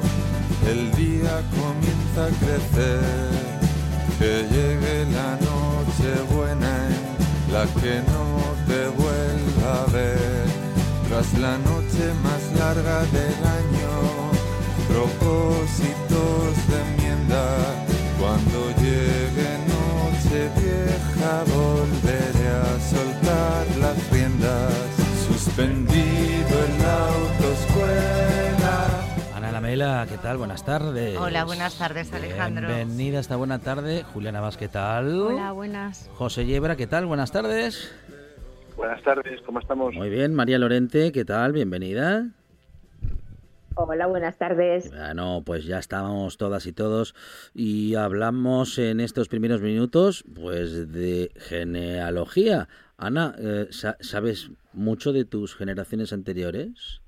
[0.67, 3.62] el día comienza a crecer.
[4.19, 8.24] Que llegue la noche buena en la que no
[8.67, 10.45] te vuelva a ver.
[11.08, 13.93] Tras la noche más larga del año,
[14.88, 17.45] propósitos de enmienda.
[18.19, 24.74] Cuando llegue noche vieja, volveré a soltar las riendas.
[25.28, 25.90] Suspendido
[29.82, 30.38] Lamela, ¿qué tal?
[30.38, 31.17] Buenas tardes.
[31.17, 32.67] Hola, buenas tardes, Alejandro.
[32.67, 34.04] Bienvenida esta buena tarde.
[34.04, 35.20] Juliana Vaz, ¿qué tal?
[35.20, 36.08] Hola, buenas.
[36.13, 37.08] José Yebra, ¿qué tal?
[37.08, 37.91] Buenas tardes.
[38.78, 39.96] Buenas tardes, ¿cómo estamos?
[39.96, 41.54] Muy bien, María Lorente, ¿qué tal?
[41.54, 42.28] Bienvenida.
[43.74, 44.91] Hola, buenas tardes.
[44.91, 47.15] Bueno, pues ya estábamos todas y todos
[47.56, 52.67] y hablamos en estos primeros minutos pues de genealogía.
[52.98, 57.02] Ana, eh, sa- ¿sabes mucho de tus generaciones anteriores?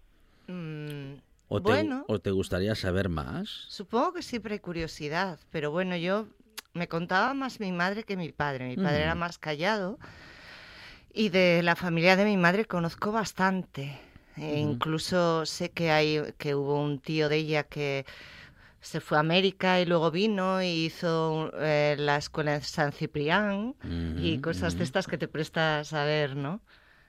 [0.47, 1.13] Mm,
[1.53, 3.65] ¿O te, bueno, ¿O te gustaría saber más?
[3.69, 6.27] supongo que siempre hay curiosidad, pero bueno, yo
[6.73, 8.69] me contaba más mi madre que mi padre.
[8.69, 9.99] Mi padre era más callado
[11.13, 13.99] y de la familia de mi madre conozco bastante.
[14.35, 18.07] E incluso sé que hay que hubo un tío de ella que
[18.81, 23.75] se fue a América y luego vino y hizo eh, la escuela en San Ciprián
[24.17, 26.61] y cosas de estas que te prestas a ver, ¿no?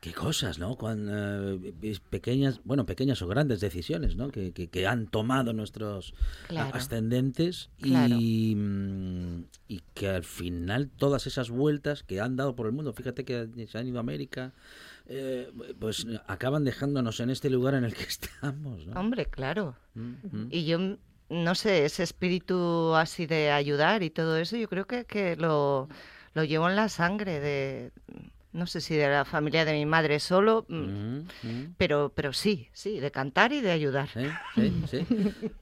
[0.04, 0.76] Qué cosas, ¿no?
[0.76, 4.28] Cuan, eh, pequeñas, bueno, pequeñas o grandes decisiones, ¿no?
[4.28, 6.12] Que, que- que han tomado nuestros
[6.46, 6.76] Claro.
[6.76, 8.14] ascendentes Claro.
[8.18, 12.92] y, mm, y que al final todas esas vueltas que han dado por el mundo,
[12.92, 14.52] fíjate que se han ido a América,
[15.06, 18.02] eh, pues acaban dejándonos en este lugar en el que
[18.42, 19.00] estamos, ¿no?
[19.00, 19.74] Hombre, claro.
[19.94, 20.78] Mm, Y yo,
[21.30, 25.88] no sé, ese espíritu así de ayudar y todo eso, yo creo que, que lo,
[26.34, 27.90] lo llevo en la sangre de,
[28.54, 31.74] no sé si de la familia de mi madre solo, mm, mm, mm.
[31.76, 34.08] pero, pero sí, sí, de cantar y de ayudar.
[34.54, 35.06] Sí, sí.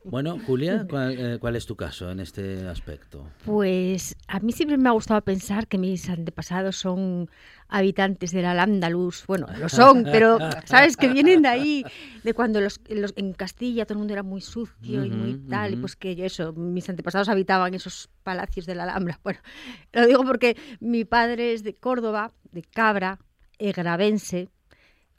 [0.04, 3.26] Bueno, Julia, ¿cuál, eh, cuál es tu caso en este aspecto?
[3.46, 7.30] Pues a mí siempre me ha gustado pensar que mis antepasados son
[7.72, 11.84] habitantes del Al-Ándalus, bueno, lo son, pero sabes que vienen de ahí,
[12.22, 12.80] de cuando los,
[13.16, 16.52] en Castilla todo el mundo era muy sucio y muy tal, y pues que eso,
[16.52, 19.18] mis antepasados habitaban esos palacios de la Alhambra.
[19.24, 19.40] Bueno,
[19.92, 23.18] lo digo porque mi padre es de Córdoba, de Cabra,
[23.58, 24.48] egravense,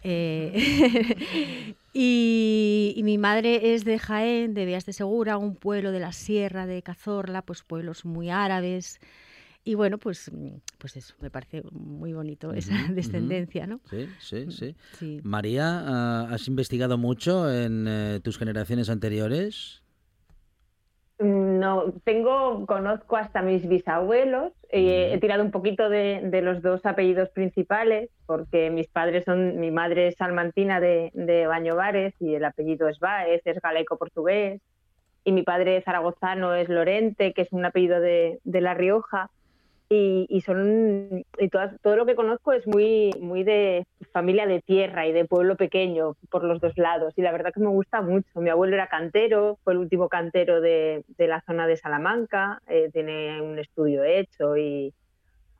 [0.03, 6.11] eh, y, mi madre es de Jaén, de Beas de Segura, un pueblo de la
[6.11, 8.99] Sierra de Cazorla, pues pueblos muy árabes.
[9.65, 10.29] Y bueno, pues,
[10.77, 13.79] pues eso, me parece muy bonito esa descendencia, ¿no?
[13.89, 15.21] Sí, sí, mm, sí.
[15.23, 19.81] María, ah, ¿has investigado mucho en eh, tus generaciones anteriores?
[21.19, 24.51] No, tengo, conozco hasta mis bisabuelos.
[24.69, 30.09] he tirado un poquito de, los dos apellidos principales, porque mis padres son, mi madre
[30.09, 34.59] es salmantina de, de Bañovares y el apellido es Baez, es galaico-portugués,
[35.23, 39.29] y mi padre zaragozano es Lorente, que es un apellido de, de La Rioja
[39.93, 45.11] y, son y todo lo que conozco es muy muy de familia de tierra y
[45.11, 47.13] de pueblo pequeño por los dos lados.
[47.17, 48.41] Y la verdad que me gusta mucho.
[48.41, 53.41] Mi abuelo era cantero fue el último cantero de, la zona de Salamanca eh, tiene
[53.41, 54.93] un estudio hecho y,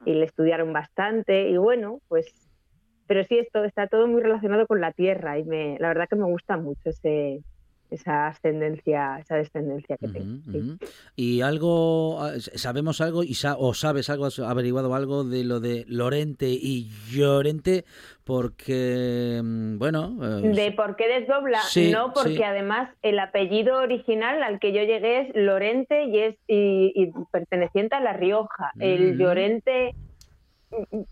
[0.06, 1.50] y, le estudiaron bastante.
[1.50, 2.50] Y bueno pues
[3.08, 6.16] pero sí esto está todo muy relacionado con la tierra y me la verdad que
[6.16, 7.44] me gusta mucho ese
[7.94, 10.78] esa ascendencia, esa descendencia que tengo.
[11.16, 15.86] Y algo, ah, sabemos algo y o sabes algo, has averiguado algo de lo de
[15.88, 17.86] Lorente y Llorente,
[18.24, 20.18] porque, mm, bueno...
[20.22, 21.60] Eh, ¿De por qué desdobla?
[21.92, 27.12] no, porque además el apellido original al que yo llegué es Lorente y es y,
[27.32, 28.72] perteneciente a La Rioja.
[28.80, 29.96] El Llorente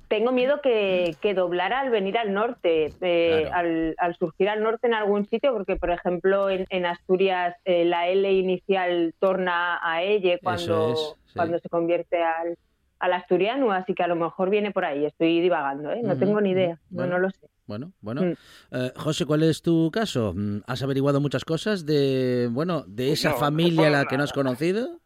[0.07, 4.93] tengo miedo que, que, doblara al venir al norte, eh, al, surgir al norte en
[4.93, 10.95] algún sitio, porque por ejemplo en, Asturias eh, la L inicial torna a Elle cuando,
[11.35, 12.57] cuando se convierte al,
[12.99, 16.01] al, asturiano, así que a lo mejor viene por ahí, estoy divagando, ¿eh?
[16.03, 17.47] no tengo ni idea, no, lo sé.
[17.67, 18.23] Bueno, bueno.
[18.23, 18.77] Mm.
[18.97, 20.33] José, ¿cuál es tu caso?
[20.35, 24.23] Mm, ¿Has averiguado muchas cosas de, bueno, de pues esa familia a la que no
[24.23, 25.01] has conocido?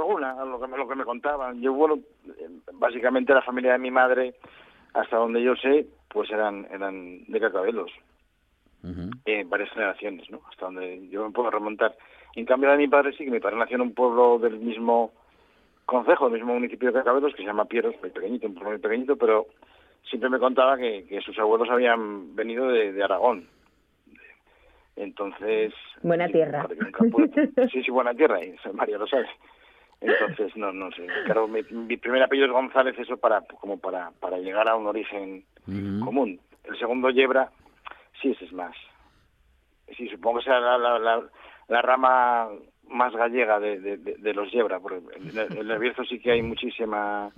[0.00, 1.60] Alguna, lo que, lo que me contaban.
[1.60, 1.98] Yo, bueno,
[2.74, 4.34] básicamente la familia de mi madre,
[4.94, 7.90] hasta donde yo sé, pues eran, eran de cacabelos.
[8.82, 10.40] en varias generaciones, ¿no?
[10.50, 11.94] Hasta donde yo me puedo remontar.
[12.34, 15.12] En cambio, de mi padre sí, que mi padre nació en un pueblo del mismo
[15.84, 18.78] concejo, del mismo municipio de Cacabelos, que se llama Pieros, muy pequeñito, un pueblo muy
[18.78, 19.46] pequeñito, pero
[20.08, 23.46] siempre me contaba que, que sus abuelos habían venido de, de Aragón.
[24.96, 25.72] Entonces...
[26.02, 26.66] Buena tierra.
[27.72, 29.26] Sí, sí, buena tierra, y María lo sabe.
[30.00, 31.06] Entonces, no, no sé.
[31.24, 35.44] Claro, mi, primer apellido es González, eso para, como para, para llegar a un origen
[35.66, 36.40] común.
[36.64, 37.50] El segundo, Yebra,
[38.20, 38.74] sí, ese es más.
[39.96, 41.22] Sí, supongo que sea la, la,
[41.68, 42.48] la, rama
[42.88, 47.30] más gallega de, de, los Yebra, porque en el, el sí que hay muchísima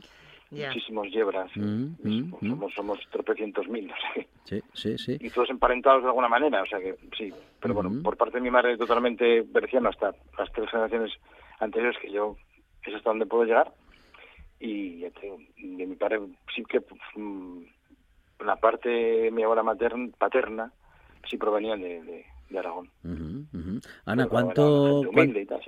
[0.52, 1.50] muchísimos yebras.
[1.52, 4.28] somos, somos tropecientos mil, no sé.
[4.44, 5.16] Sí, sí, sí.
[5.20, 7.32] Y todos emparentados de alguna manera, o sea que sí.
[7.60, 11.12] Pero bueno, por parte de mi madre totalmente berciano hasta las tres generaciones
[11.58, 12.36] anteriores que yo
[12.90, 13.72] es hasta donde puedo llegar.
[14.60, 16.20] Y de mi padre
[16.54, 16.80] sí que
[17.16, 17.62] mm,
[18.44, 20.72] la parte de mi abuela materna, paterna
[21.28, 22.90] sí provenía de, de, Aragón.
[24.04, 25.02] Ana, ¿cuánto,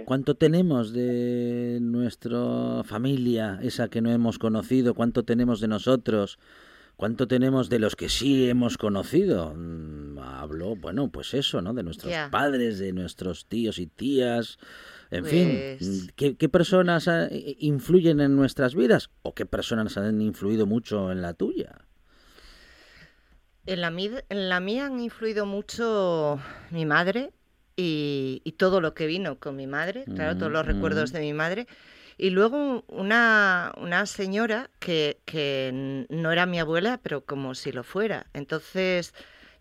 [0.05, 4.95] ¿cuánto tenemos de nuestra familia, esa que no hemos conocido?
[4.95, 6.39] ¿Cuánto tenemos de nosotros?
[6.97, 9.55] ¿Cuánto tenemos de los que sí hemos conocido?
[9.57, 11.73] Mm, hablo, bueno, pues eso, ¿no?
[11.73, 14.59] De nuestros padres, de nuestros tíos y tías,
[15.15, 21.13] en fin, pues ¿qué, personas influyen en nuestras vidas o qué personas han influido mucho
[21.13, 21.87] en la tuya?
[23.67, 27.33] En la, en la mía han influido mucho mi madre
[27.77, 31.67] y, todo lo que vino con mi madre, claro, todos los recuerdos de mi madre.
[32.17, 37.83] Y luego una, una señora que, que no era mi abuela, pero como si lo
[37.83, 38.27] fuera.
[38.33, 39.15] Entonces,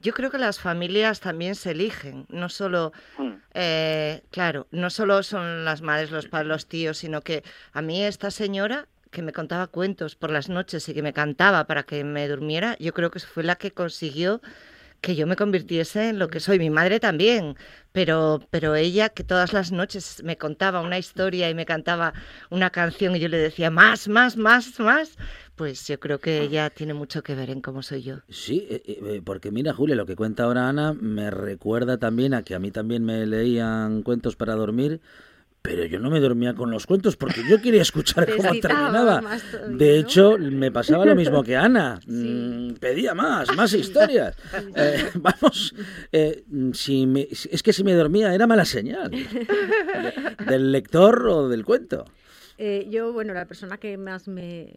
[0.03, 3.31] yo creo que las familias también se eligen, no solo, mm.
[3.53, 8.03] eh, claro, no solo son las madres, los padres, los tíos, sino que a mí
[8.03, 12.03] esta señora que me contaba cuentos por las noches y que me cantaba para que
[12.03, 14.41] me durmiera, yo creo que fue la que consiguió
[15.03, 16.59] que yo me convirtiese en lo que soy.
[16.59, 17.57] Mi madre también,
[17.91, 22.13] pero, pero ella que todas las noches me contaba una historia y me cantaba
[22.49, 25.17] una canción y yo le decía más, más, más, más,
[25.55, 28.17] pues yo creo que ella tiene mucho que ver en cómo soy yo.
[28.29, 32.43] Sí, eh, eh, porque mira, Julia, lo que cuenta ahora Ana me recuerda también a
[32.43, 35.01] que a mí también me leían cuentos para dormir.
[35.61, 39.23] Pero yo no me dormía con los cuentos porque yo quería escuchar cómo terminaba.
[39.69, 41.99] de hecho, me pasaba lo mismo que Ana.
[42.07, 44.35] Mm, pedía más, más historias.
[44.75, 45.73] Eh, vamos,
[46.73, 49.11] si es que si me dormía era mala señal.
[50.47, 52.05] del lector o del cuento.
[52.57, 54.73] Eh, yo, bueno, la persona que más me,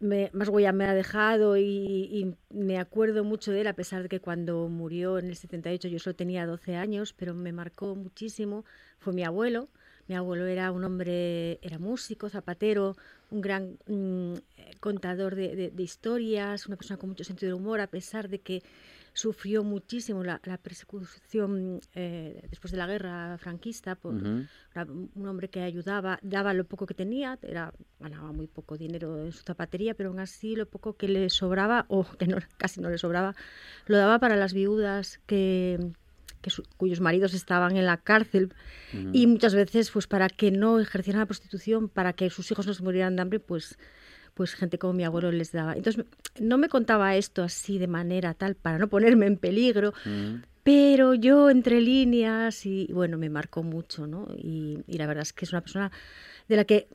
[0.00, 4.20] más huella me ha dejado y, me acuerdo mucho de él, a pesar de que
[4.20, 8.64] cuando murió en el 78 yo solo tenía 12 años, pero me marcó muchísimo,
[8.98, 9.68] fue mi abuelo.
[10.08, 12.96] Mi abuelo era un hombre, era músico, zapatero,
[13.30, 14.34] un gran mm,
[14.80, 18.62] contador de, historias, una persona con mucho sentido de humor, a pesar de que
[19.12, 26.18] sufrió muchísimo la, persecución eh, después de la guerra franquista por un hombre que ayudaba,
[26.22, 30.18] daba lo poco que tenía, era, ganaba muy poco dinero en su zapatería, pero aún
[30.18, 33.34] así lo poco que le sobraba, o que no, casi no le sobraba,
[33.86, 35.78] lo daba para las viudas que,
[36.76, 38.54] cuyos maridos estaban en la cárcel
[39.12, 42.74] y muchas veces pues para que no ejercieran la prostitución, para que sus hijos no
[42.74, 43.78] se murieran de hambre, pues
[44.36, 45.72] pues gente como mi abuelo les daba.
[45.72, 46.04] Entonces,
[46.38, 49.94] no me contaba esto así de manera tal para no ponerme en peligro,
[50.62, 54.28] pero yo entre líneas y bueno, me marcó mucho, ¿no?
[54.36, 55.90] Y, la verdad es que es una persona
[56.48, 56.86] de la que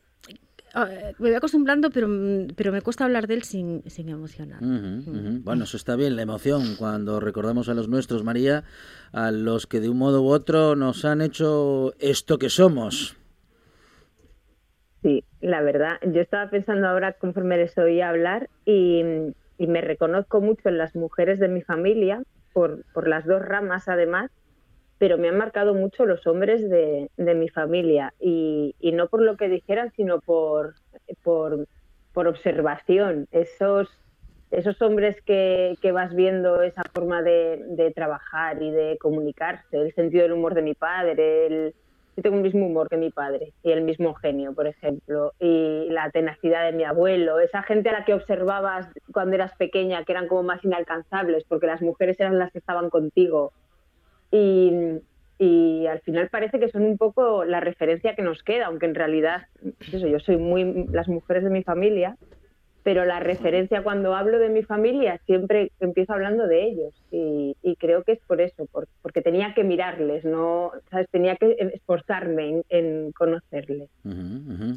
[0.76, 2.08] me voy acostumbrando, pero,
[2.56, 4.62] pero me cuesta hablar de él sin, sin emocionar.
[4.62, 5.44] Mm.
[5.44, 8.64] Bueno, eso está bien, la emoción, cuando recordamos a los nuestros, María,
[9.12, 13.18] a los que de un modo u otro nos han hecho esto que somos.
[15.02, 19.04] Sí, la verdad, yo estaba pensando ahora conforme les oía hablar y,
[19.58, 24.32] me reconozco mucho en las mujeres de mi familia, por, por, las dos ramas además,
[25.02, 29.50] pero me han marcado mucho los hombres de, mi familia y, no por lo que
[29.50, 30.76] dijeran, sino por,
[31.24, 31.66] por,
[32.14, 33.28] por observación.
[33.32, 33.90] Esos,
[34.52, 39.92] esos hombres que, que vas viendo, esa forma de, de trabajar y de comunicarse, el
[39.96, 41.74] sentido del humor de mi padre, el
[42.16, 45.88] yo tengo el mismo humor que mi padre y el mismo genio, por ejemplo, y
[45.90, 50.12] la tenacidad de mi abuelo, esa gente a la que observabas cuando eras pequeña, que
[50.12, 53.54] eran como más inalcanzables, porque las mujeres eran las que estaban contigo.
[54.32, 55.02] Y,
[55.88, 59.48] al final parece que son un poco la referencia que nos queda, aunque en realidad,
[59.80, 62.16] pues eso, yo soy muy las mujeres de mi familia,
[62.84, 68.04] pero la referencia cuando hablo de mi familia siempre empiezo hablando de ellos y, creo
[68.04, 68.68] que es por eso,
[69.02, 71.08] porque tenía que mirarles, no, ¿sabes?
[71.10, 73.90] tenía que esforzarme en, conocerles.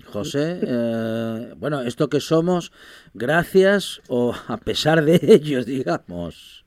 [0.06, 2.72] José, eh, bueno, esto que somos,
[3.12, 6.63] gracias o a pesar de ellos, digamos.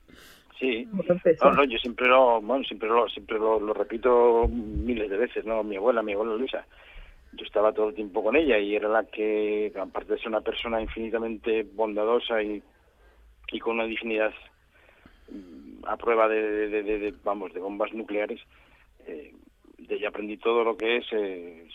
[0.58, 5.44] Sí, no, yo siempre lo, bueno, siempre lo, siempre lo, lo repito miles de veces,
[5.44, 5.62] ¿no?
[5.62, 6.66] Mi abuela, mi abuela Luisa
[7.32, 10.40] yo estaba todo el tiempo con ella y era la que, aparte de ser una
[10.40, 12.62] persona infinitamente bondadosa y,
[13.52, 14.32] y con una dignidad
[15.30, 18.40] mm, a prueba de, de, vamos, de bombas nucleares,
[19.06, 19.32] eh,
[19.76, 21.68] de ella aprendí todo lo que es, eh,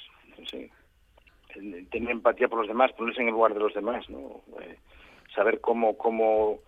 [1.91, 4.41] tener empatía por los demás, ponerse en el lugar de los demás, ¿no?
[4.59, 4.77] Eh,
[5.35, 6.59] saber cómo, cómo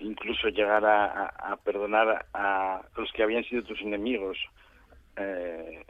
[0.00, 4.38] incluso llegar a, a, perdonar a los que habían sido tus enemigos.
[5.16, 5.84] Eh,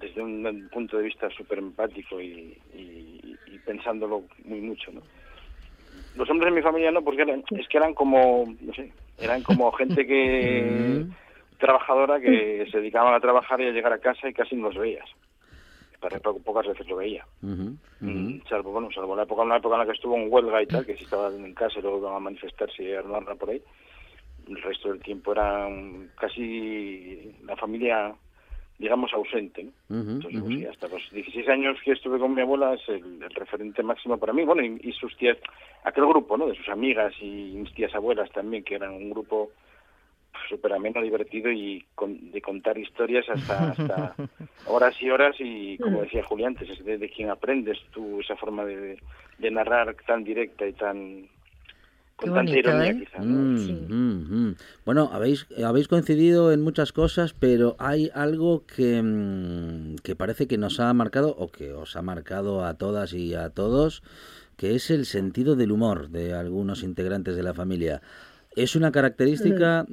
[0.00, 2.58] desde un, punto de vista súper empático y,
[3.64, 5.00] pensándolo muy mucho, ¿no?
[6.16, 9.42] Los hombres de mi familia no, porque eran, es que eran como, no sé, eran
[9.42, 11.06] como gente que
[11.58, 14.76] trabajadora que se dedicaban a trabajar y a llegar a casa y casi no los
[14.76, 15.08] veías.
[16.44, 17.26] Pocas veces lo veía.
[17.40, 20.66] Mm, salvo, bueno, salvo la época, una época en la que estuvo en huelga y
[20.66, 23.50] tal, que si estaba en casa y luego iban a manifestarse y a armarla por
[23.50, 23.62] ahí.
[24.48, 28.14] El resto del tiempo eran casi la familia
[28.78, 29.68] digamos, ausente.
[29.88, 34.18] Entonces, pues, hasta los 16 años que estuve con mi abuela es el, referente máximo
[34.18, 34.44] para mí.
[34.44, 35.38] Bueno, y, sus tías,
[35.84, 36.46] aquel grupo, ¿no?
[36.46, 39.50] De sus amigas y mis tías abuelas también, que eran un grupo
[40.48, 44.14] súper ameno, divertido y de contar historias hasta, hasta
[44.66, 48.64] horas y horas y, como decía Julián, es de, de quien aprendes tú esa forma
[48.64, 48.98] de,
[49.38, 51.28] de narrar tan directa y tan
[52.82, 53.06] ¿eh?
[53.18, 54.56] Mm, mm, mm.
[54.84, 60.80] Bueno, habéis, habéis coincidido en muchas cosas, pero hay algo que, que parece que nos
[60.80, 64.02] ha marcado, o que os ha marcado a todas y a todos,
[64.56, 68.00] que es el sentido del humor de algunos integrantes de la familia.
[68.56, 69.84] Es una característica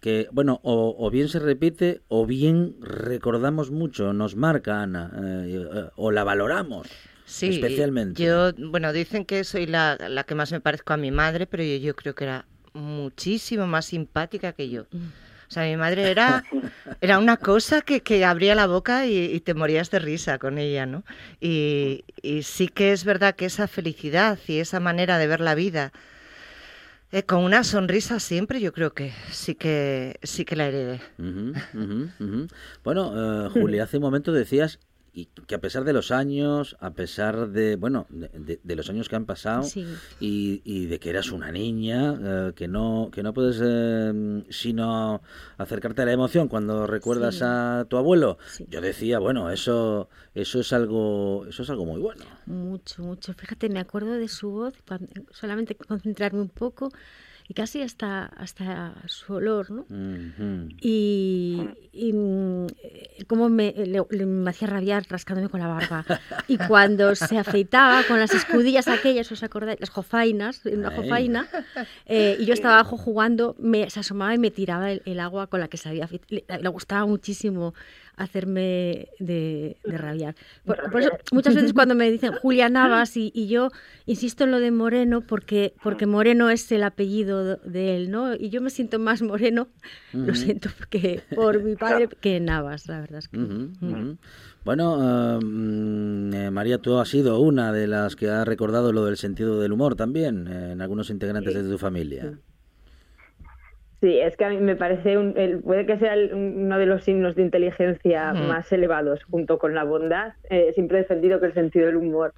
[0.00, 5.88] que, bueno, o, bien se repite o bien recordamos mucho, nos marca, Ana, eh, eh,
[5.96, 6.88] o la valoramos.
[7.24, 8.22] Sí, especialmente.
[8.22, 11.62] Yo, bueno, dicen que soy la, la que más me parezco a mi madre, pero
[11.62, 12.44] yo, yo creo que era
[12.74, 14.84] muchísimo más simpática que yo.
[14.90, 15.06] Mm.
[15.52, 16.44] O sea, mi madre era,
[17.02, 20.86] era una cosa que, que abría la boca y, te morías de risa con ella,
[20.86, 21.04] ¿no?
[21.40, 25.54] Y, y, sí que es verdad que esa felicidad y esa manera de ver la
[25.54, 25.92] vida
[27.12, 31.00] eh, con una sonrisa siempre, yo creo que sí que sí que la heredé.
[32.82, 34.80] Bueno, eh, Julia, hace un momento decías
[35.14, 39.08] y que a pesar de los años, a pesar de, bueno, de, de los años
[39.10, 39.84] que han pasado Sí.
[40.20, 42.14] y, y de que eras una niña,
[42.48, 45.20] eh, que no que no puedes eh, sino
[45.58, 47.40] acercarte a la emoción cuando recuerdas Sí.
[47.44, 48.38] a tu abuelo.
[48.68, 52.24] Yo decía, bueno, eso eso es algo eso es algo muy bueno.
[52.46, 53.34] Mucho, mucho.
[53.34, 56.90] Fíjate, me acuerdo de su voz, cuando- solamente concentrarme un poco
[57.52, 59.82] y casi hasta, hasta su olor, ¿no?
[59.82, 60.68] Ujú.
[60.80, 66.02] Y, y, mm, eh, cómo me, le- le- me hacía rabiar rascándome con la barba.
[66.48, 69.80] Y cuando se afeitaba con las escudillas aquellas, ¿os acordáis?
[69.80, 70.96] Las jofainas, una Ay.
[70.96, 71.46] jofaina,
[72.06, 75.48] eh, y yo estaba abajo jugando, me, se asomaba y me tiraba el, el agua
[75.48, 76.28] con la que se había afeitado.
[76.30, 77.74] Le, le gustaba muchísimo
[78.16, 80.34] hacerme de, de rabiar.
[80.64, 83.70] Por, por eso, muchas veces cuando me dicen Julia Navas, y, y yo
[84.06, 88.34] insisto en lo de Moreno, porque, porque Moreno es el apellido de él, ¿no?
[88.34, 89.68] Y yo me siento más Moreno,
[90.12, 93.38] lo siento, porque por mi padre que Navas, la verdad es que.
[94.64, 99.04] Bueno, eh, mm, eh, María, tú has sido una de las que ha recordado lo
[99.04, 102.30] del sentido del humor también eh, en algunos integrantes de tu familia.
[102.30, 102.51] Sí,
[104.02, 107.04] es que a mí me parece, un- el- puede que sea el- uno de los
[107.04, 110.32] signos de inteligencia más elevados, junto con la bondad.
[110.50, 112.34] Eh, siempre he defendido que el sentido del humor.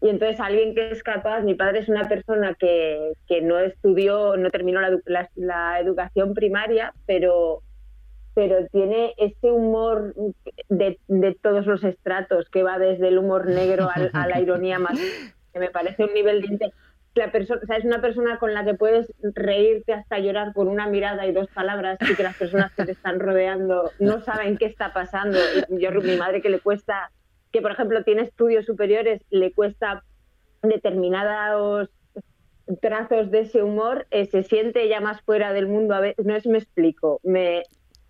[0.00, 4.36] Y entonces alguien que es capaz, mi padre es una persona que, que no estudió,
[4.36, 7.62] no terminó la, la- la educación primaria, pero,
[8.34, 10.14] pero tiene ese humor
[10.68, 14.78] de, de todos los estratos, que va desde el humor negro al- a, la ironía
[14.78, 14.98] más,
[15.52, 16.72] que me parece un nivel de inte-
[17.14, 20.66] la persona, o sea, es una persona con la que puedes reírte hasta llorar por
[20.66, 24.56] una mirada y dos palabras y que las personas que te están rodeando no saben
[24.56, 25.38] qué está pasando.
[25.68, 27.10] Y yo, mi madre que le cuesta,
[27.52, 30.02] que por ejemplo tiene estudios superiores, le cuesta
[30.62, 31.90] determinados
[32.80, 35.94] trazos de ese humor, eh, se siente ya más fuera del mundo.
[35.94, 37.62] A veces, no es me explico, me,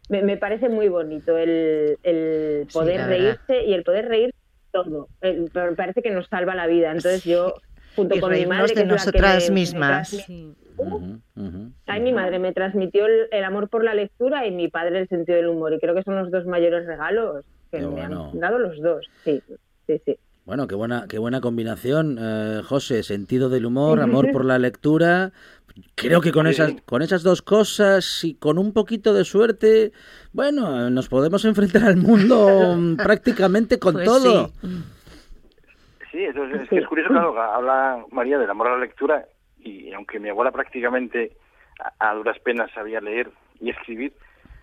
[0.08, 4.34] me, me parece muy bonito el, el poder reírse y el poder reír
[4.70, 5.08] todo.
[5.22, 6.92] Eh, me parece que nos salva la vida.
[6.92, 7.54] Entonces yo,
[7.94, 10.12] junto Y con mi madre, de que es la que nosotras me- me mismas.
[10.28, 11.72] transmi- Ujú, ujú.
[11.86, 15.08] Ay, mi madre me transmitió el, el amor por la lectura y mi padre el
[15.08, 15.72] sentido del humor.
[15.74, 18.30] Y creo que son los dos mayores regalos que Qué me bueno.
[18.32, 19.06] han dado los dos.
[19.24, 19.42] Sí,
[19.86, 20.16] sí, sí.
[20.44, 25.32] Bueno, qué buena, qué buena combinación, eh, José, sentido del humor, amor por la lectura.
[25.94, 29.92] Creo que con esas, con esas dos cosas y con un poquito de suerte,
[30.32, 34.48] bueno, nos podemos enfrentar al mundo prácticamente con Pues todo.
[34.62, 34.68] sí.
[36.12, 39.26] Sí, eso es, es que es curioso, claro, habla María del amor a la lectura
[39.58, 41.32] y aunque mi abuela prácticamente
[41.98, 44.12] a, a duras penas sabía leer y escribir,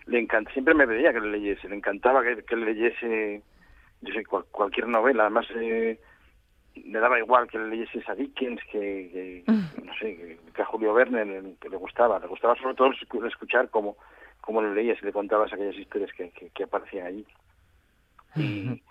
[0.05, 3.41] le encanta, siempre me pedía que le leyese, le encantaba que, que le leyese,
[4.01, 5.99] yo sé, cual- cualquier novela, además eh,
[6.75, 8.79] le daba igual que le leyese a Dickens, que,
[9.11, 9.43] que,
[9.83, 13.25] no sé, que, que a Julio Verne, que le gustaba, le gustaba sobre todo escu-
[13.27, 13.97] escuchar cómo,
[14.41, 17.25] cómo lo leías y le contabas aquellas historias que, que, que aparecían allí.
[18.37, 18.81] Y,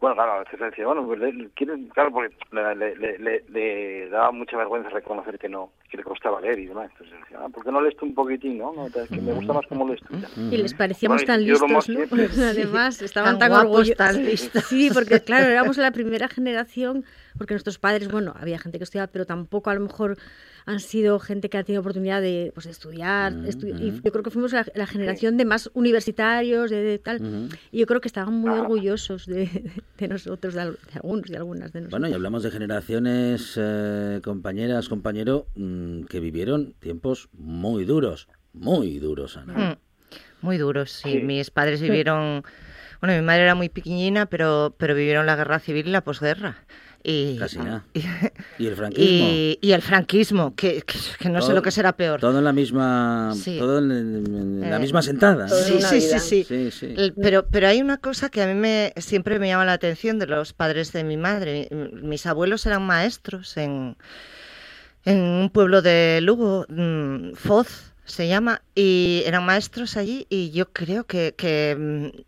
[0.00, 1.78] bueno, claro, a veces le decía, bueno, pues le- ¿quieres?
[1.92, 6.04] Claro, porque le, le- le- le- le daba mucha vergüenza reconocer que no, que le
[6.04, 6.88] costaba leer y demás.
[6.92, 8.72] Entonces decía, ah, ¿por qué no lees tú un poquitín, no?
[8.72, 10.16] no es que me gusta más cómo lees tú.
[10.20, 10.28] ya.
[10.40, 11.94] Y les parecíamos Bueno, tan listos, más ¿no?
[12.06, 13.96] siempre- Además, estaban Tan tan, orgullosos.
[13.96, 14.62] tan listos.
[14.64, 17.04] Sí, porque claro, éramos la primera generación,
[17.36, 20.16] porque nuestros padres, bueno, había gente que estudiaba, pero tampoco a lo mejor
[20.68, 23.32] han sido gente que ha tenido oportunidad de pues, de estudiar.
[23.32, 27.48] estu- Y yo creo que fuimos la, la generación de más universitarios, de, de tal.
[27.72, 29.48] Y yo creo que estaban muy orgullosos de,
[29.98, 31.90] de nosotros, de, al- de algunos y algunas de nosotros.
[32.00, 38.98] Bueno, y hablamos de generaciones, eh, compañeras, compañero, mm, que vivieron tiempos muy duros, muy
[38.98, 39.54] duros, Ana.
[39.54, 39.76] Mm,
[40.42, 41.12] Muy duros, sí.
[41.12, 41.18] Sí.
[41.20, 42.44] Mis padres vivieron...
[43.00, 46.56] Bueno, mi madre era muy pequeñina, pero, pero vivieron la guerra civil y la posguerra.
[47.10, 47.86] Y, Casi nada.
[47.94, 48.00] y,
[48.58, 49.28] Y el franquismo.
[49.30, 52.20] y- y el franquismo, que, que- que no sé lo que será peor.
[52.20, 53.56] Todo en la misma, Sí.
[53.58, 55.48] todo en, en la Eh, misma sentada.
[55.48, 56.44] Sí, una sí, sí, sí.
[56.44, 56.94] Sí, sí.
[56.98, 60.18] El- Pero, pero hay una cosa que a mí me, siempre me llama la atención
[60.18, 61.68] de los padres de mi madre.
[61.70, 63.96] Mi- Mis abuelos eran maestros en,
[65.06, 70.72] en un pueblo de Lugo, mm, Foz se llama, y eran maestros allí y yo
[70.72, 72.20] creo que, que, mm,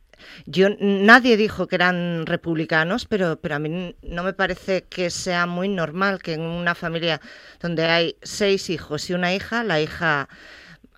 [0.47, 5.47] yo nadie dijo que eran republicanos, pero, pero a mí no me parece que sea
[5.47, 7.21] muy normal que en una familia
[7.61, 10.29] donde hay seis hijos y una hija, la hija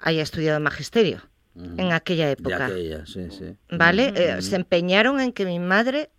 [0.00, 1.22] haya estudiado magisterio
[1.54, 1.74] Ujú.
[1.78, 2.66] en aquella De época.
[2.66, 3.56] aquella, sí, sí.
[3.70, 4.12] ¿Vale?
[4.16, 4.42] Eh, Ujú.
[4.42, 6.10] se empeñaron en que mi madre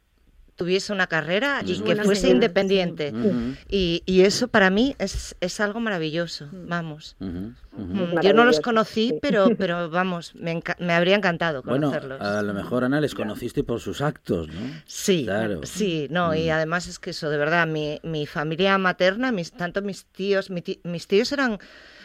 [0.56, 3.14] tuviese una carrera y que fuese señora, independiente.
[3.70, 7.16] Y, y eso para mí es, es algo maravilloso, vamos.
[7.76, 9.20] Mm, Yo no los conocí, sí.
[9.22, 12.22] pero, pero vamos, me, me habría encantado Bueno, conocerlos.
[12.22, 14.62] a lo mejor, Ana, les conociste por sus actos, ¿no?
[14.86, 15.62] Sí, Claro.
[15.64, 19.82] sí, no, y además es que eso, de verdad, mi, mi familia materna, mis, tanto
[19.82, 21.58] mis tíos, mi ti- mis tíos eran,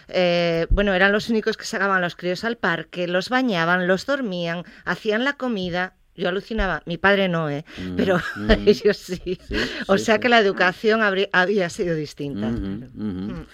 [0.09, 4.07] eh, bueno, eran los únicos que sacaban a los críos al parque, los bañaban, los
[4.07, 6.83] dormían, hacían la comida, yo alucinaba.
[6.85, 7.65] Mi padre no, ¿eh?
[7.83, 8.51] Mm, Pero mm.
[8.67, 9.39] ellos sí.
[9.87, 10.21] o sí, sea sí.
[10.21, 12.49] que la educación habría- había sido distinta.
[12.51, 13.47] Mm.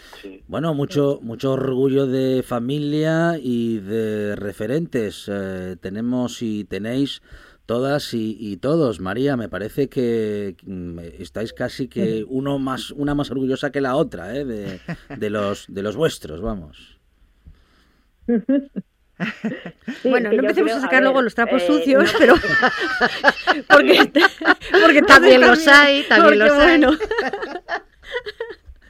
[0.48, 5.26] Bueno, mucho, mucho orgullo de familia y de referentes.
[5.28, 7.22] eh, tenemos y tenéis
[7.66, 9.00] todas y, y todos.
[9.00, 13.96] María, me parece que mm, estáis casi que uno más, una más orgullosa que la
[13.96, 14.44] otra, ¿eh?
[14.44, 14.80] de,
[15.16, 16.98] de los, de los vuestros, vamos.
[20.04, 22.34] bueno, no empecemos creo- a a sacar ver, luego los trapos eh, sucios, no- pero
[23.68, 24.10] porque,
[24.82, 26.58] porque También los hay, también los hay.
[26.80, 26.98] bueno.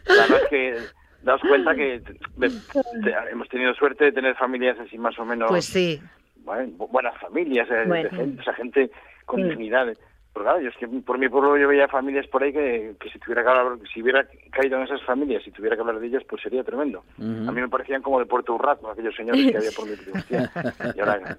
[0.04, 0.76] Claro, es que
[1.22, 2.00] daos cuenta que
[2.36, 5.48] de- de- hemos tenido suerte de tener familias así más o menos...
[5.48, 6.00] Pues sí.
[6.38, 8.10] bueno, buenas familias, eh, de Bueno.
[8.10, 8.90] gente, o sea, gente
[9.24, 9.48] con Mm.
[9.50, 9.86] dignidad.
[10.34, 13.08] Pero claro, yo es que por mi pueblo yo veía familias por ahí que, que
[13.10, 16.08] si tuviera que hablar, si hubiera caído en esas familias, si tuviera que hablar de
[16.08, 17.04] ellas, pues sería tremendo.
[17.18, 20.50] A mí me parecían como de Puerto Urraco, aquellos señores que había por mi hostia.
[20.94, 21.36] Y ahora,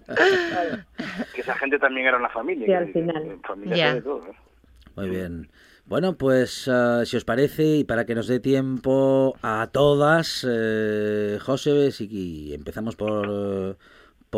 [1.33, 2.65] que esa gente también era una familia.
[2.65, 3.37] Sí, que- al final.
[3.45, 4.33] Familia sobre todo, ¿no?
[4.95, 5.49] Muy bien.
[5.87, 11.37] Bueno, pues ah, si os parece, y para que nos dé tiempo a todas, eh,
[11.41, 13.75] José, si y empezamos por, eh,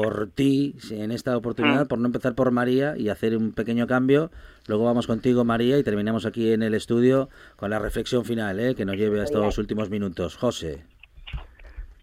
[0.02, 1.88] por ti en esta oportunidad, Mm.
[1.88, 4.30] por no empezar por María y hacer un pequeño cambio.
[4.68, 8.76] Luego vamos contigo, María, y terminamos aquí en el estudio con la reflexión final, eh,
[8.76, 10.36] que nos lleve a estos últimos minutos.
[10.38, 10.84] José.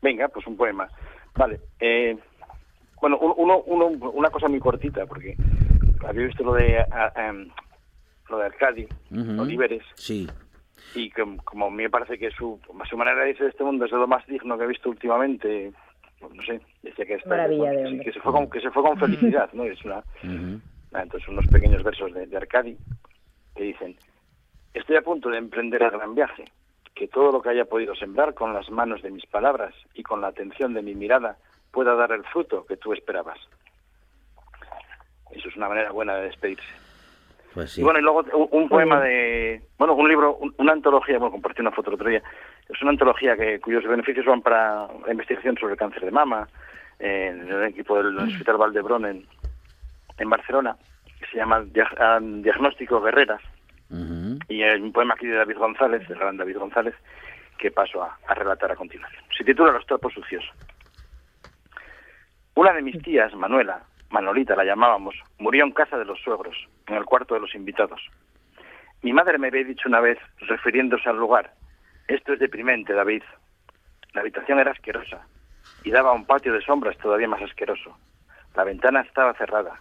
[0.03, 0.89] Venga, pues un poema.
[1.37, 1.61] Vale.
[1.79, 2.19] Eh,
[3.01, 5.37] bueno, un- uno, uno, una cosa muy cortita, porque
[6.05, 6.79] había visto lo de,
[7.15, 7.49] em,
[8.29, 9.41] lo de Arcadi, Ujú.
[9.41, 10.29] Oliveres, Sí.
[10.97, 12.59] y que como a mí me parece que su,
[12.91, 14.91] su manera de irse de este mundo es de lo más digno que he visto
[14.91, 15.73] últimamente,
[16.33, 18.99] no sé, decía que, está- Maravilla de que, se fue con, que se fue con
[18.99, 19.65] felicidad, ¿no?
[19.65, 20.03] Es una.
[20.93, 22.77] Ah, entonces unos pequeños versos de, de Arcadi
[23.57, 23.97] que dicen,
[24.73, 26.45] estoy a punto de emprender el gran viaje,
[26.95, 30.21] que todo lo que haya podido sembrar con las manos de mis palabras y con
[30.21, 31.37] la atención de mi mirada
[31.73, 33.39] pueda dar el fruto que tú esperabas.
[35.33, 36.65] Eso es una manera buena de despedirse.
[37.53, 37.81] Pues sí.
[37.81, 41.33] Y bueno, y luego un, un poema de, bueno, un libro, un- una antología, bueno,
[41.33, 42.23] compartí una foto el otro día,
[42.69, 46.49] es una antología que, cuyos beneficios van para la investigación sobre el cáncer de mama,
[46.99, 49.27] en el equipo del Hospital Valdebrón en,
[50.19, 50.77] en Barcelona,
[51.19, 53.43] que se llama Dia- Diagnóstico Guerreras,
[54.49, 56.95] y hay un poema aquí de David González, del gran David González,
[57.59, 59.23] que paso a, a relatar a continuación.
[59.37, 60.45] Se titula Los trapos sucios.
[62.55, 66.57] Una de mis tías, Manuela, Manolita la llamábamos, murió en casa de los suegros,
[66.87, 68.01] en el cuarto de los invitados.
[69.03, 71.53] Mi madre me había dicho una vez, refiriéndose al lugar,
[72.09, 73.23] esto es deprimente, David.
[74.13, 75.27] La habitación era asquerosa
[75.83, 77.97] y daba a un patio de sombras todavía más asqueroso.
[78.55, 79.79] La ventana estaba cerrada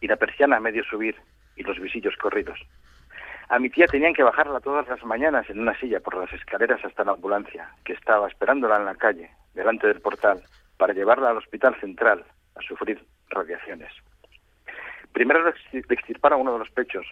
[0.00, 1.16] y la persiana a medio subir
[1.56, 2.58] y los visillos corridos.
[3.48, 6.84] A mi tía tenían que bajarla todas las mañanas en una silla por las escaleras
[6.84, 10.40] hasta la ambulancia, que estaba esperándola en la calle, delante del portal,
[10.78, 12.24] para llevarla al hospital central
[12.56, 13.92] a sufrir radiaciones.
[15.12, 17.04] Primero le extir- le extirparon uno de los pechos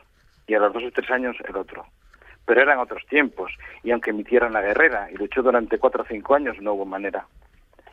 [0.47, 1.85] y a los dos o tres años el otro.
[2.49, 6.03] Pero eran otros tiempos, y aunque mi tía era una guerrera y luchó durante cuatro
[6.03, 7.27] o cinco años, no hubo manera.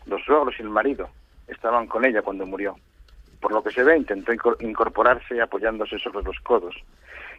[0.06, 1.10] Los suegros y el marido
[1.46, 2.78] estaban con ella cuando murió.
[3.42, 6.74] Por lo que se ve, intentó incor- incorporarse apoyándose sobre los codos.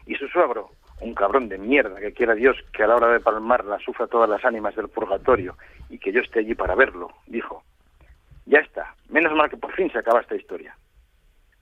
[0.05, 0.69] Y su suegro,
[1.01, 4.29] un cabrón de mierda, que quiera Dios que a la hora de palmarla sufra todas
[4.29, 5.57] las ánimas del purgatorio
[5.89, 7.63] y que yo esté allí para verlo, dijo.
[8.45, 10.77] Ya está, menos mal que por fin se acaba esta historia.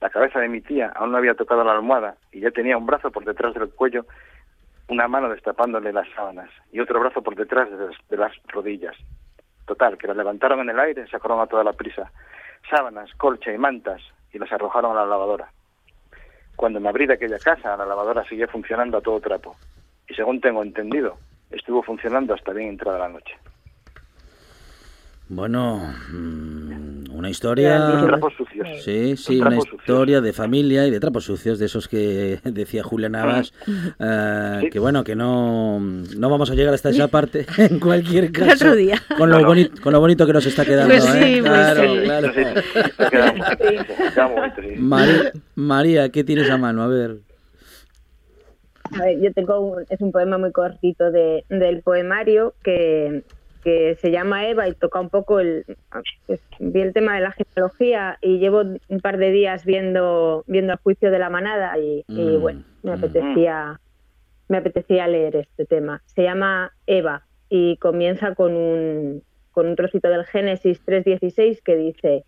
[0.02, 2.84] La cabeza de mi tía aún no había tocado la almohada y ya tenía un
[2.84, 4.04] brazo por detrás del cuello,
[4.88, 8.96] una mano destapándole las sábanas y otro brazo por detrás de las, de las rodillas.
[9.66, 12.10] Total, que la levantaron en el aire, sacaron a toda la prisa
[12.70, 14.00] sábanas, colcha y mantas
[14.32, 15.50] y las arrojaron a la lavadora.
[16.56, 19.56] Cuando me abrí de aquella casa, la lavadora seguía funcionando a todo trapo.
[20.08, 21.18] Y según tengo entendido,
[21.50, 23.36] estuvo funcionando hasta bien entrada la noche.
[25.28, 27.78] Bueno, mm, una historia...
[27.78, 28.68] Los trapos sucios.
[28.84, 29.74] Sí, sí, una sucios.
[29.80, 33.52] historia de familia y de trapos sucios, de esos que decía Julián Navas,
[33.98, 34.70] eh, Sí.
[34.70, 38.66] que bueno, que no, no vamos a llegar hasta esa parte en cualquier caso.
[38.66, 38.96] Otro día.
[39.16, 40.94] Con lo, bonito, con lo bonito que nos está quedando.
[40.94, 41.22] Pues ¿eh?
[41.22, 42.00] sí, pues claro, sí.
[42.04, 42.32] claro.
[44.78, 46.82] María, María, ¿qué tienes a mano?
[46.82, 47.18] A ver.
[48.92, 53.24] A ver, yo tengo un, es un poema muy cortito de, del poemario que,
[53.66, 55.64] que se llama Eva y toca un poco el,
[56.26, 60.74] pues, vi el tema de la genealogía y llevo un par de días viendo viendo
[60.74, 62.94] el juicio de la manada y, y Mm, bueno, me mm.
[62.94, 63.80] apetecía
[64.48, 66.00] me apetecía leer este tema.
[66.06, 72.24] Se llama Eva y comienza con un con un trocito del Génesis 3:16 que dice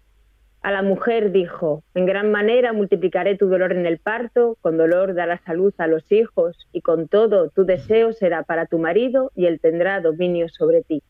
[0.61, 5.14] a la mujer dijo, en gran manera multiplicaré tu dolor en el parto, con dolor
[5.14, 9.30] darás a luz a los hijos, y con todo tu deseo será para tu marido,
[9.36, 11.01] y él tendrá dominio sobre ti.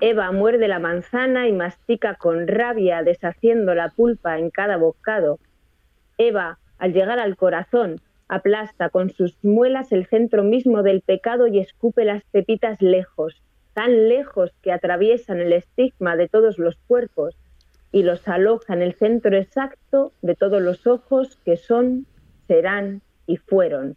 [0.00, 5.40] Eva muerde la manzana y mastica con rabia, deshaciendo la pulpa en cada bocado.
[6.18, 11.58] Eva, al llegar al corazón, aplasta con sus muelas el centro mismo del pecado y
[11.58, 13.42] escupe las pepitas lejos,
[13.74, 17.36] tan lejos que atraviesan el estigma de todos los cuerpos
[17.90, 22.06] y los aloja en el centro exacto de todos los ojos que son,
[22.46, 23.96] serán y fueron,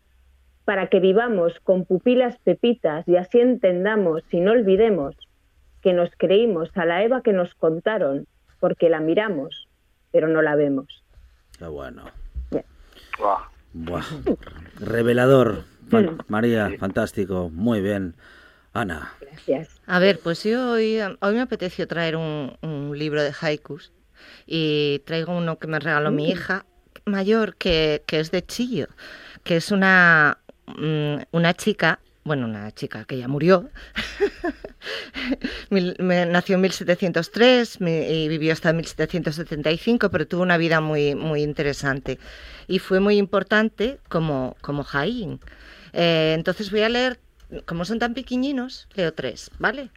[0.65, 5.15] para que vivamos con pupilas pepitas y así entendamos y no olvidemos
[5.81, 8.27] que nos creímos a la Eva que nos contaron,
[8.59, 9.67] porque la miramos,
[10.11, 11.03] pero no la vemos.
[11.57, 12.05] Qué bueno.
[13.73, 14.03] Buah.
[14.79, 15.63] Revelador.
[15.89, 17.49] Fan- María, fantástico.
[17.53, 18.15] Muy bien.
[18.73, 19.13] Ana.
[19.19, 19.81] Gracias.
[19.85, 23.91] A ver, pues yo hoy, hoy me apeteció traer un, un libro de haikus
[24.47, 26.31] y traigo uno que me regaló mi Mm.
[26.31, 26.65] hija
[27.05, 28.87] mayor que, que es de Chillo,
[29.43, 33.69] que es una, mm, una chica, bueno, una chica que ya murió,
[35.69, 42.19] nació en 1703 mi- y vivió hasta 1775, pero tuvo una vida muy, muy interesante
[42.67, 45.39] y fue muy importante como, como Jaín.
[45.93, 47.19] Eh, entonces voy a leer,
[47.65, 49.89] como son tan pequeñinos, leo tres, ¿vale?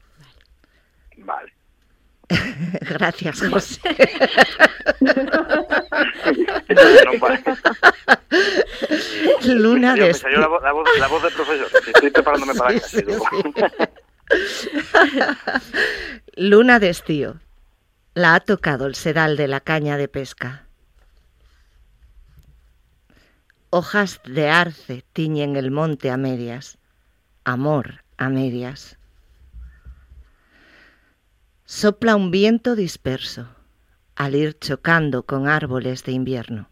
[1.17, 1.53] Vale.
[2.81, 3.81] Gracias, José.
[9.45, 11.67] Luna Yo, de salió la, voz- la voz, la voz del profesor.
[11.87, 13.03] Estoy preparándome para clase.
[13.05, 13.27] luego.
[16.37, 17.41] Luna de estío.
[18.15, 20.67] La ha tocado el sedal de la caña de pesca.
[23.71, 26.79] Hojas de arce tiñen el monte a medias.
[27.45, 28.97] Amor a medias.
[31.65, 33.49] Sopla un viento disperso
[34.17, 36.69] al ir chocando con árboles de invierno.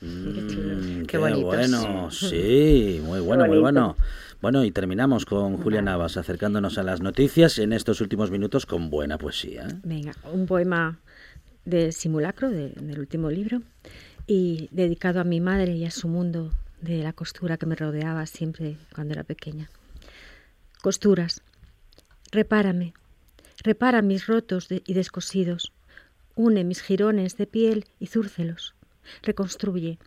[0.00, 1.44] Mm, Qué bonitos.
[1.44, 3.60] bueno, sí, muy bueno, muy bonito.
[3.60, 3.96] bueno.
[4.40, 8.90] Bueno, y terminamos con Julia Navas, acercándonos a las noticias en estos últimos minutos con
[8.90, 9.68] buena poesía.
[9.68, 9.74] ¿eh?
[9.84, 10.98] Venga, un poema
[11.64, 13.62] de simulacro de- del último libro
[14.26, 16.50] y dedicado a mi madre y a su mundo
[16.80, 19.70] de la costura que me rodeaba siempre cuando era pequeña.
[20.82, 21.40] Costuras,
[22.32, 22.94] repárame,
[23.62, 25.72] repara mis rotos y descosidos,
[26.34, 28.74] une mis jirones de piel y zúrcelos,
[29.22, 29.98] reconstruye,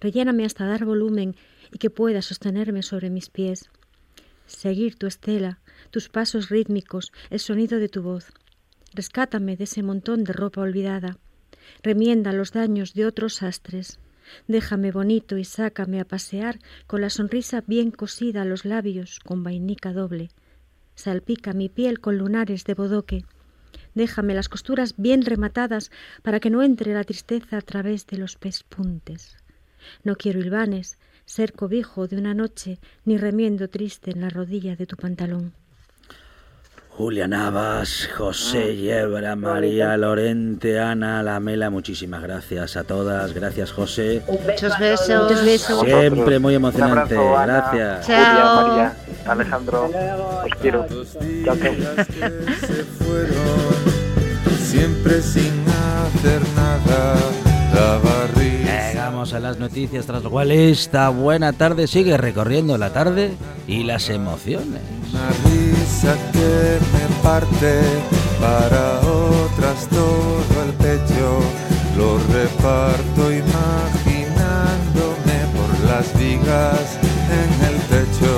[0.00, 1.36] relléname hasta dar volumen
[1.72, 3.70] y que pueda sostenerme sobre mis pies,
[4.46, 5.58] seguir tu estela,
[5.90, 8.32] tus pasos rítmicos, el sonido de tu voz.
[8.94, 11.18] Rescátame de ese montón de ropa olvidada.
[11.82, 13.98] Remienda los daños de otros astres.
[14.46, 19.42] Déjame bonito y sácame a pasear con la sonrisa bien cosida a los labios con
[19.42, 20.30] vainica doble.
[20.98, 23.24] Salpica mi piel con lunares de bodoque.
[23.94, 25.92] Déjame las costuras bien rematadas
[26.24, 29.36] para que no entre la tristeza a través de los pespuntes.
[30.02, 34.86] No quiero hilvanes, ser cobijo de una noche, ni remiendo triste en la rodilla de
[34.86, 35.52] tu pantalón.
[36.98, 43.32] Julia Navas, José Yebra, María Lorente, Ana Lamela, muchísimas gracias a todas.
[43.34, 44.20] Gracias, José.
[44.26, 45.22] Muchos besos.
[45.22, 45.84] Muchos besos.
[45.84, 47.16] Siempre muy emocionante.
[47.16, 48.04] abrazo, Ana, Gracias.
[48.06, 48.66] Julia, Chao.
[48.68, 48.96] María,
[49.26, 49.84] Alejandro.
[49.84, 50.86] Os quiero.
[51.44, 51.54] Chao,
[54.58, 57.14] siempre sin hacer nada.
[58.34, 63.30] Llegamos a las noticias tras lo cual esta buena tarde sigue recorriendo la tarde
[63.68, 64.82] y las emociones
[65.88, 67.72] esa que me parte
[68.40, 71.40] para otras todo el pecho.
[71.96, 76.98] Lo reparto imaginándome por las vigas
[77.40, 78.32] en el techo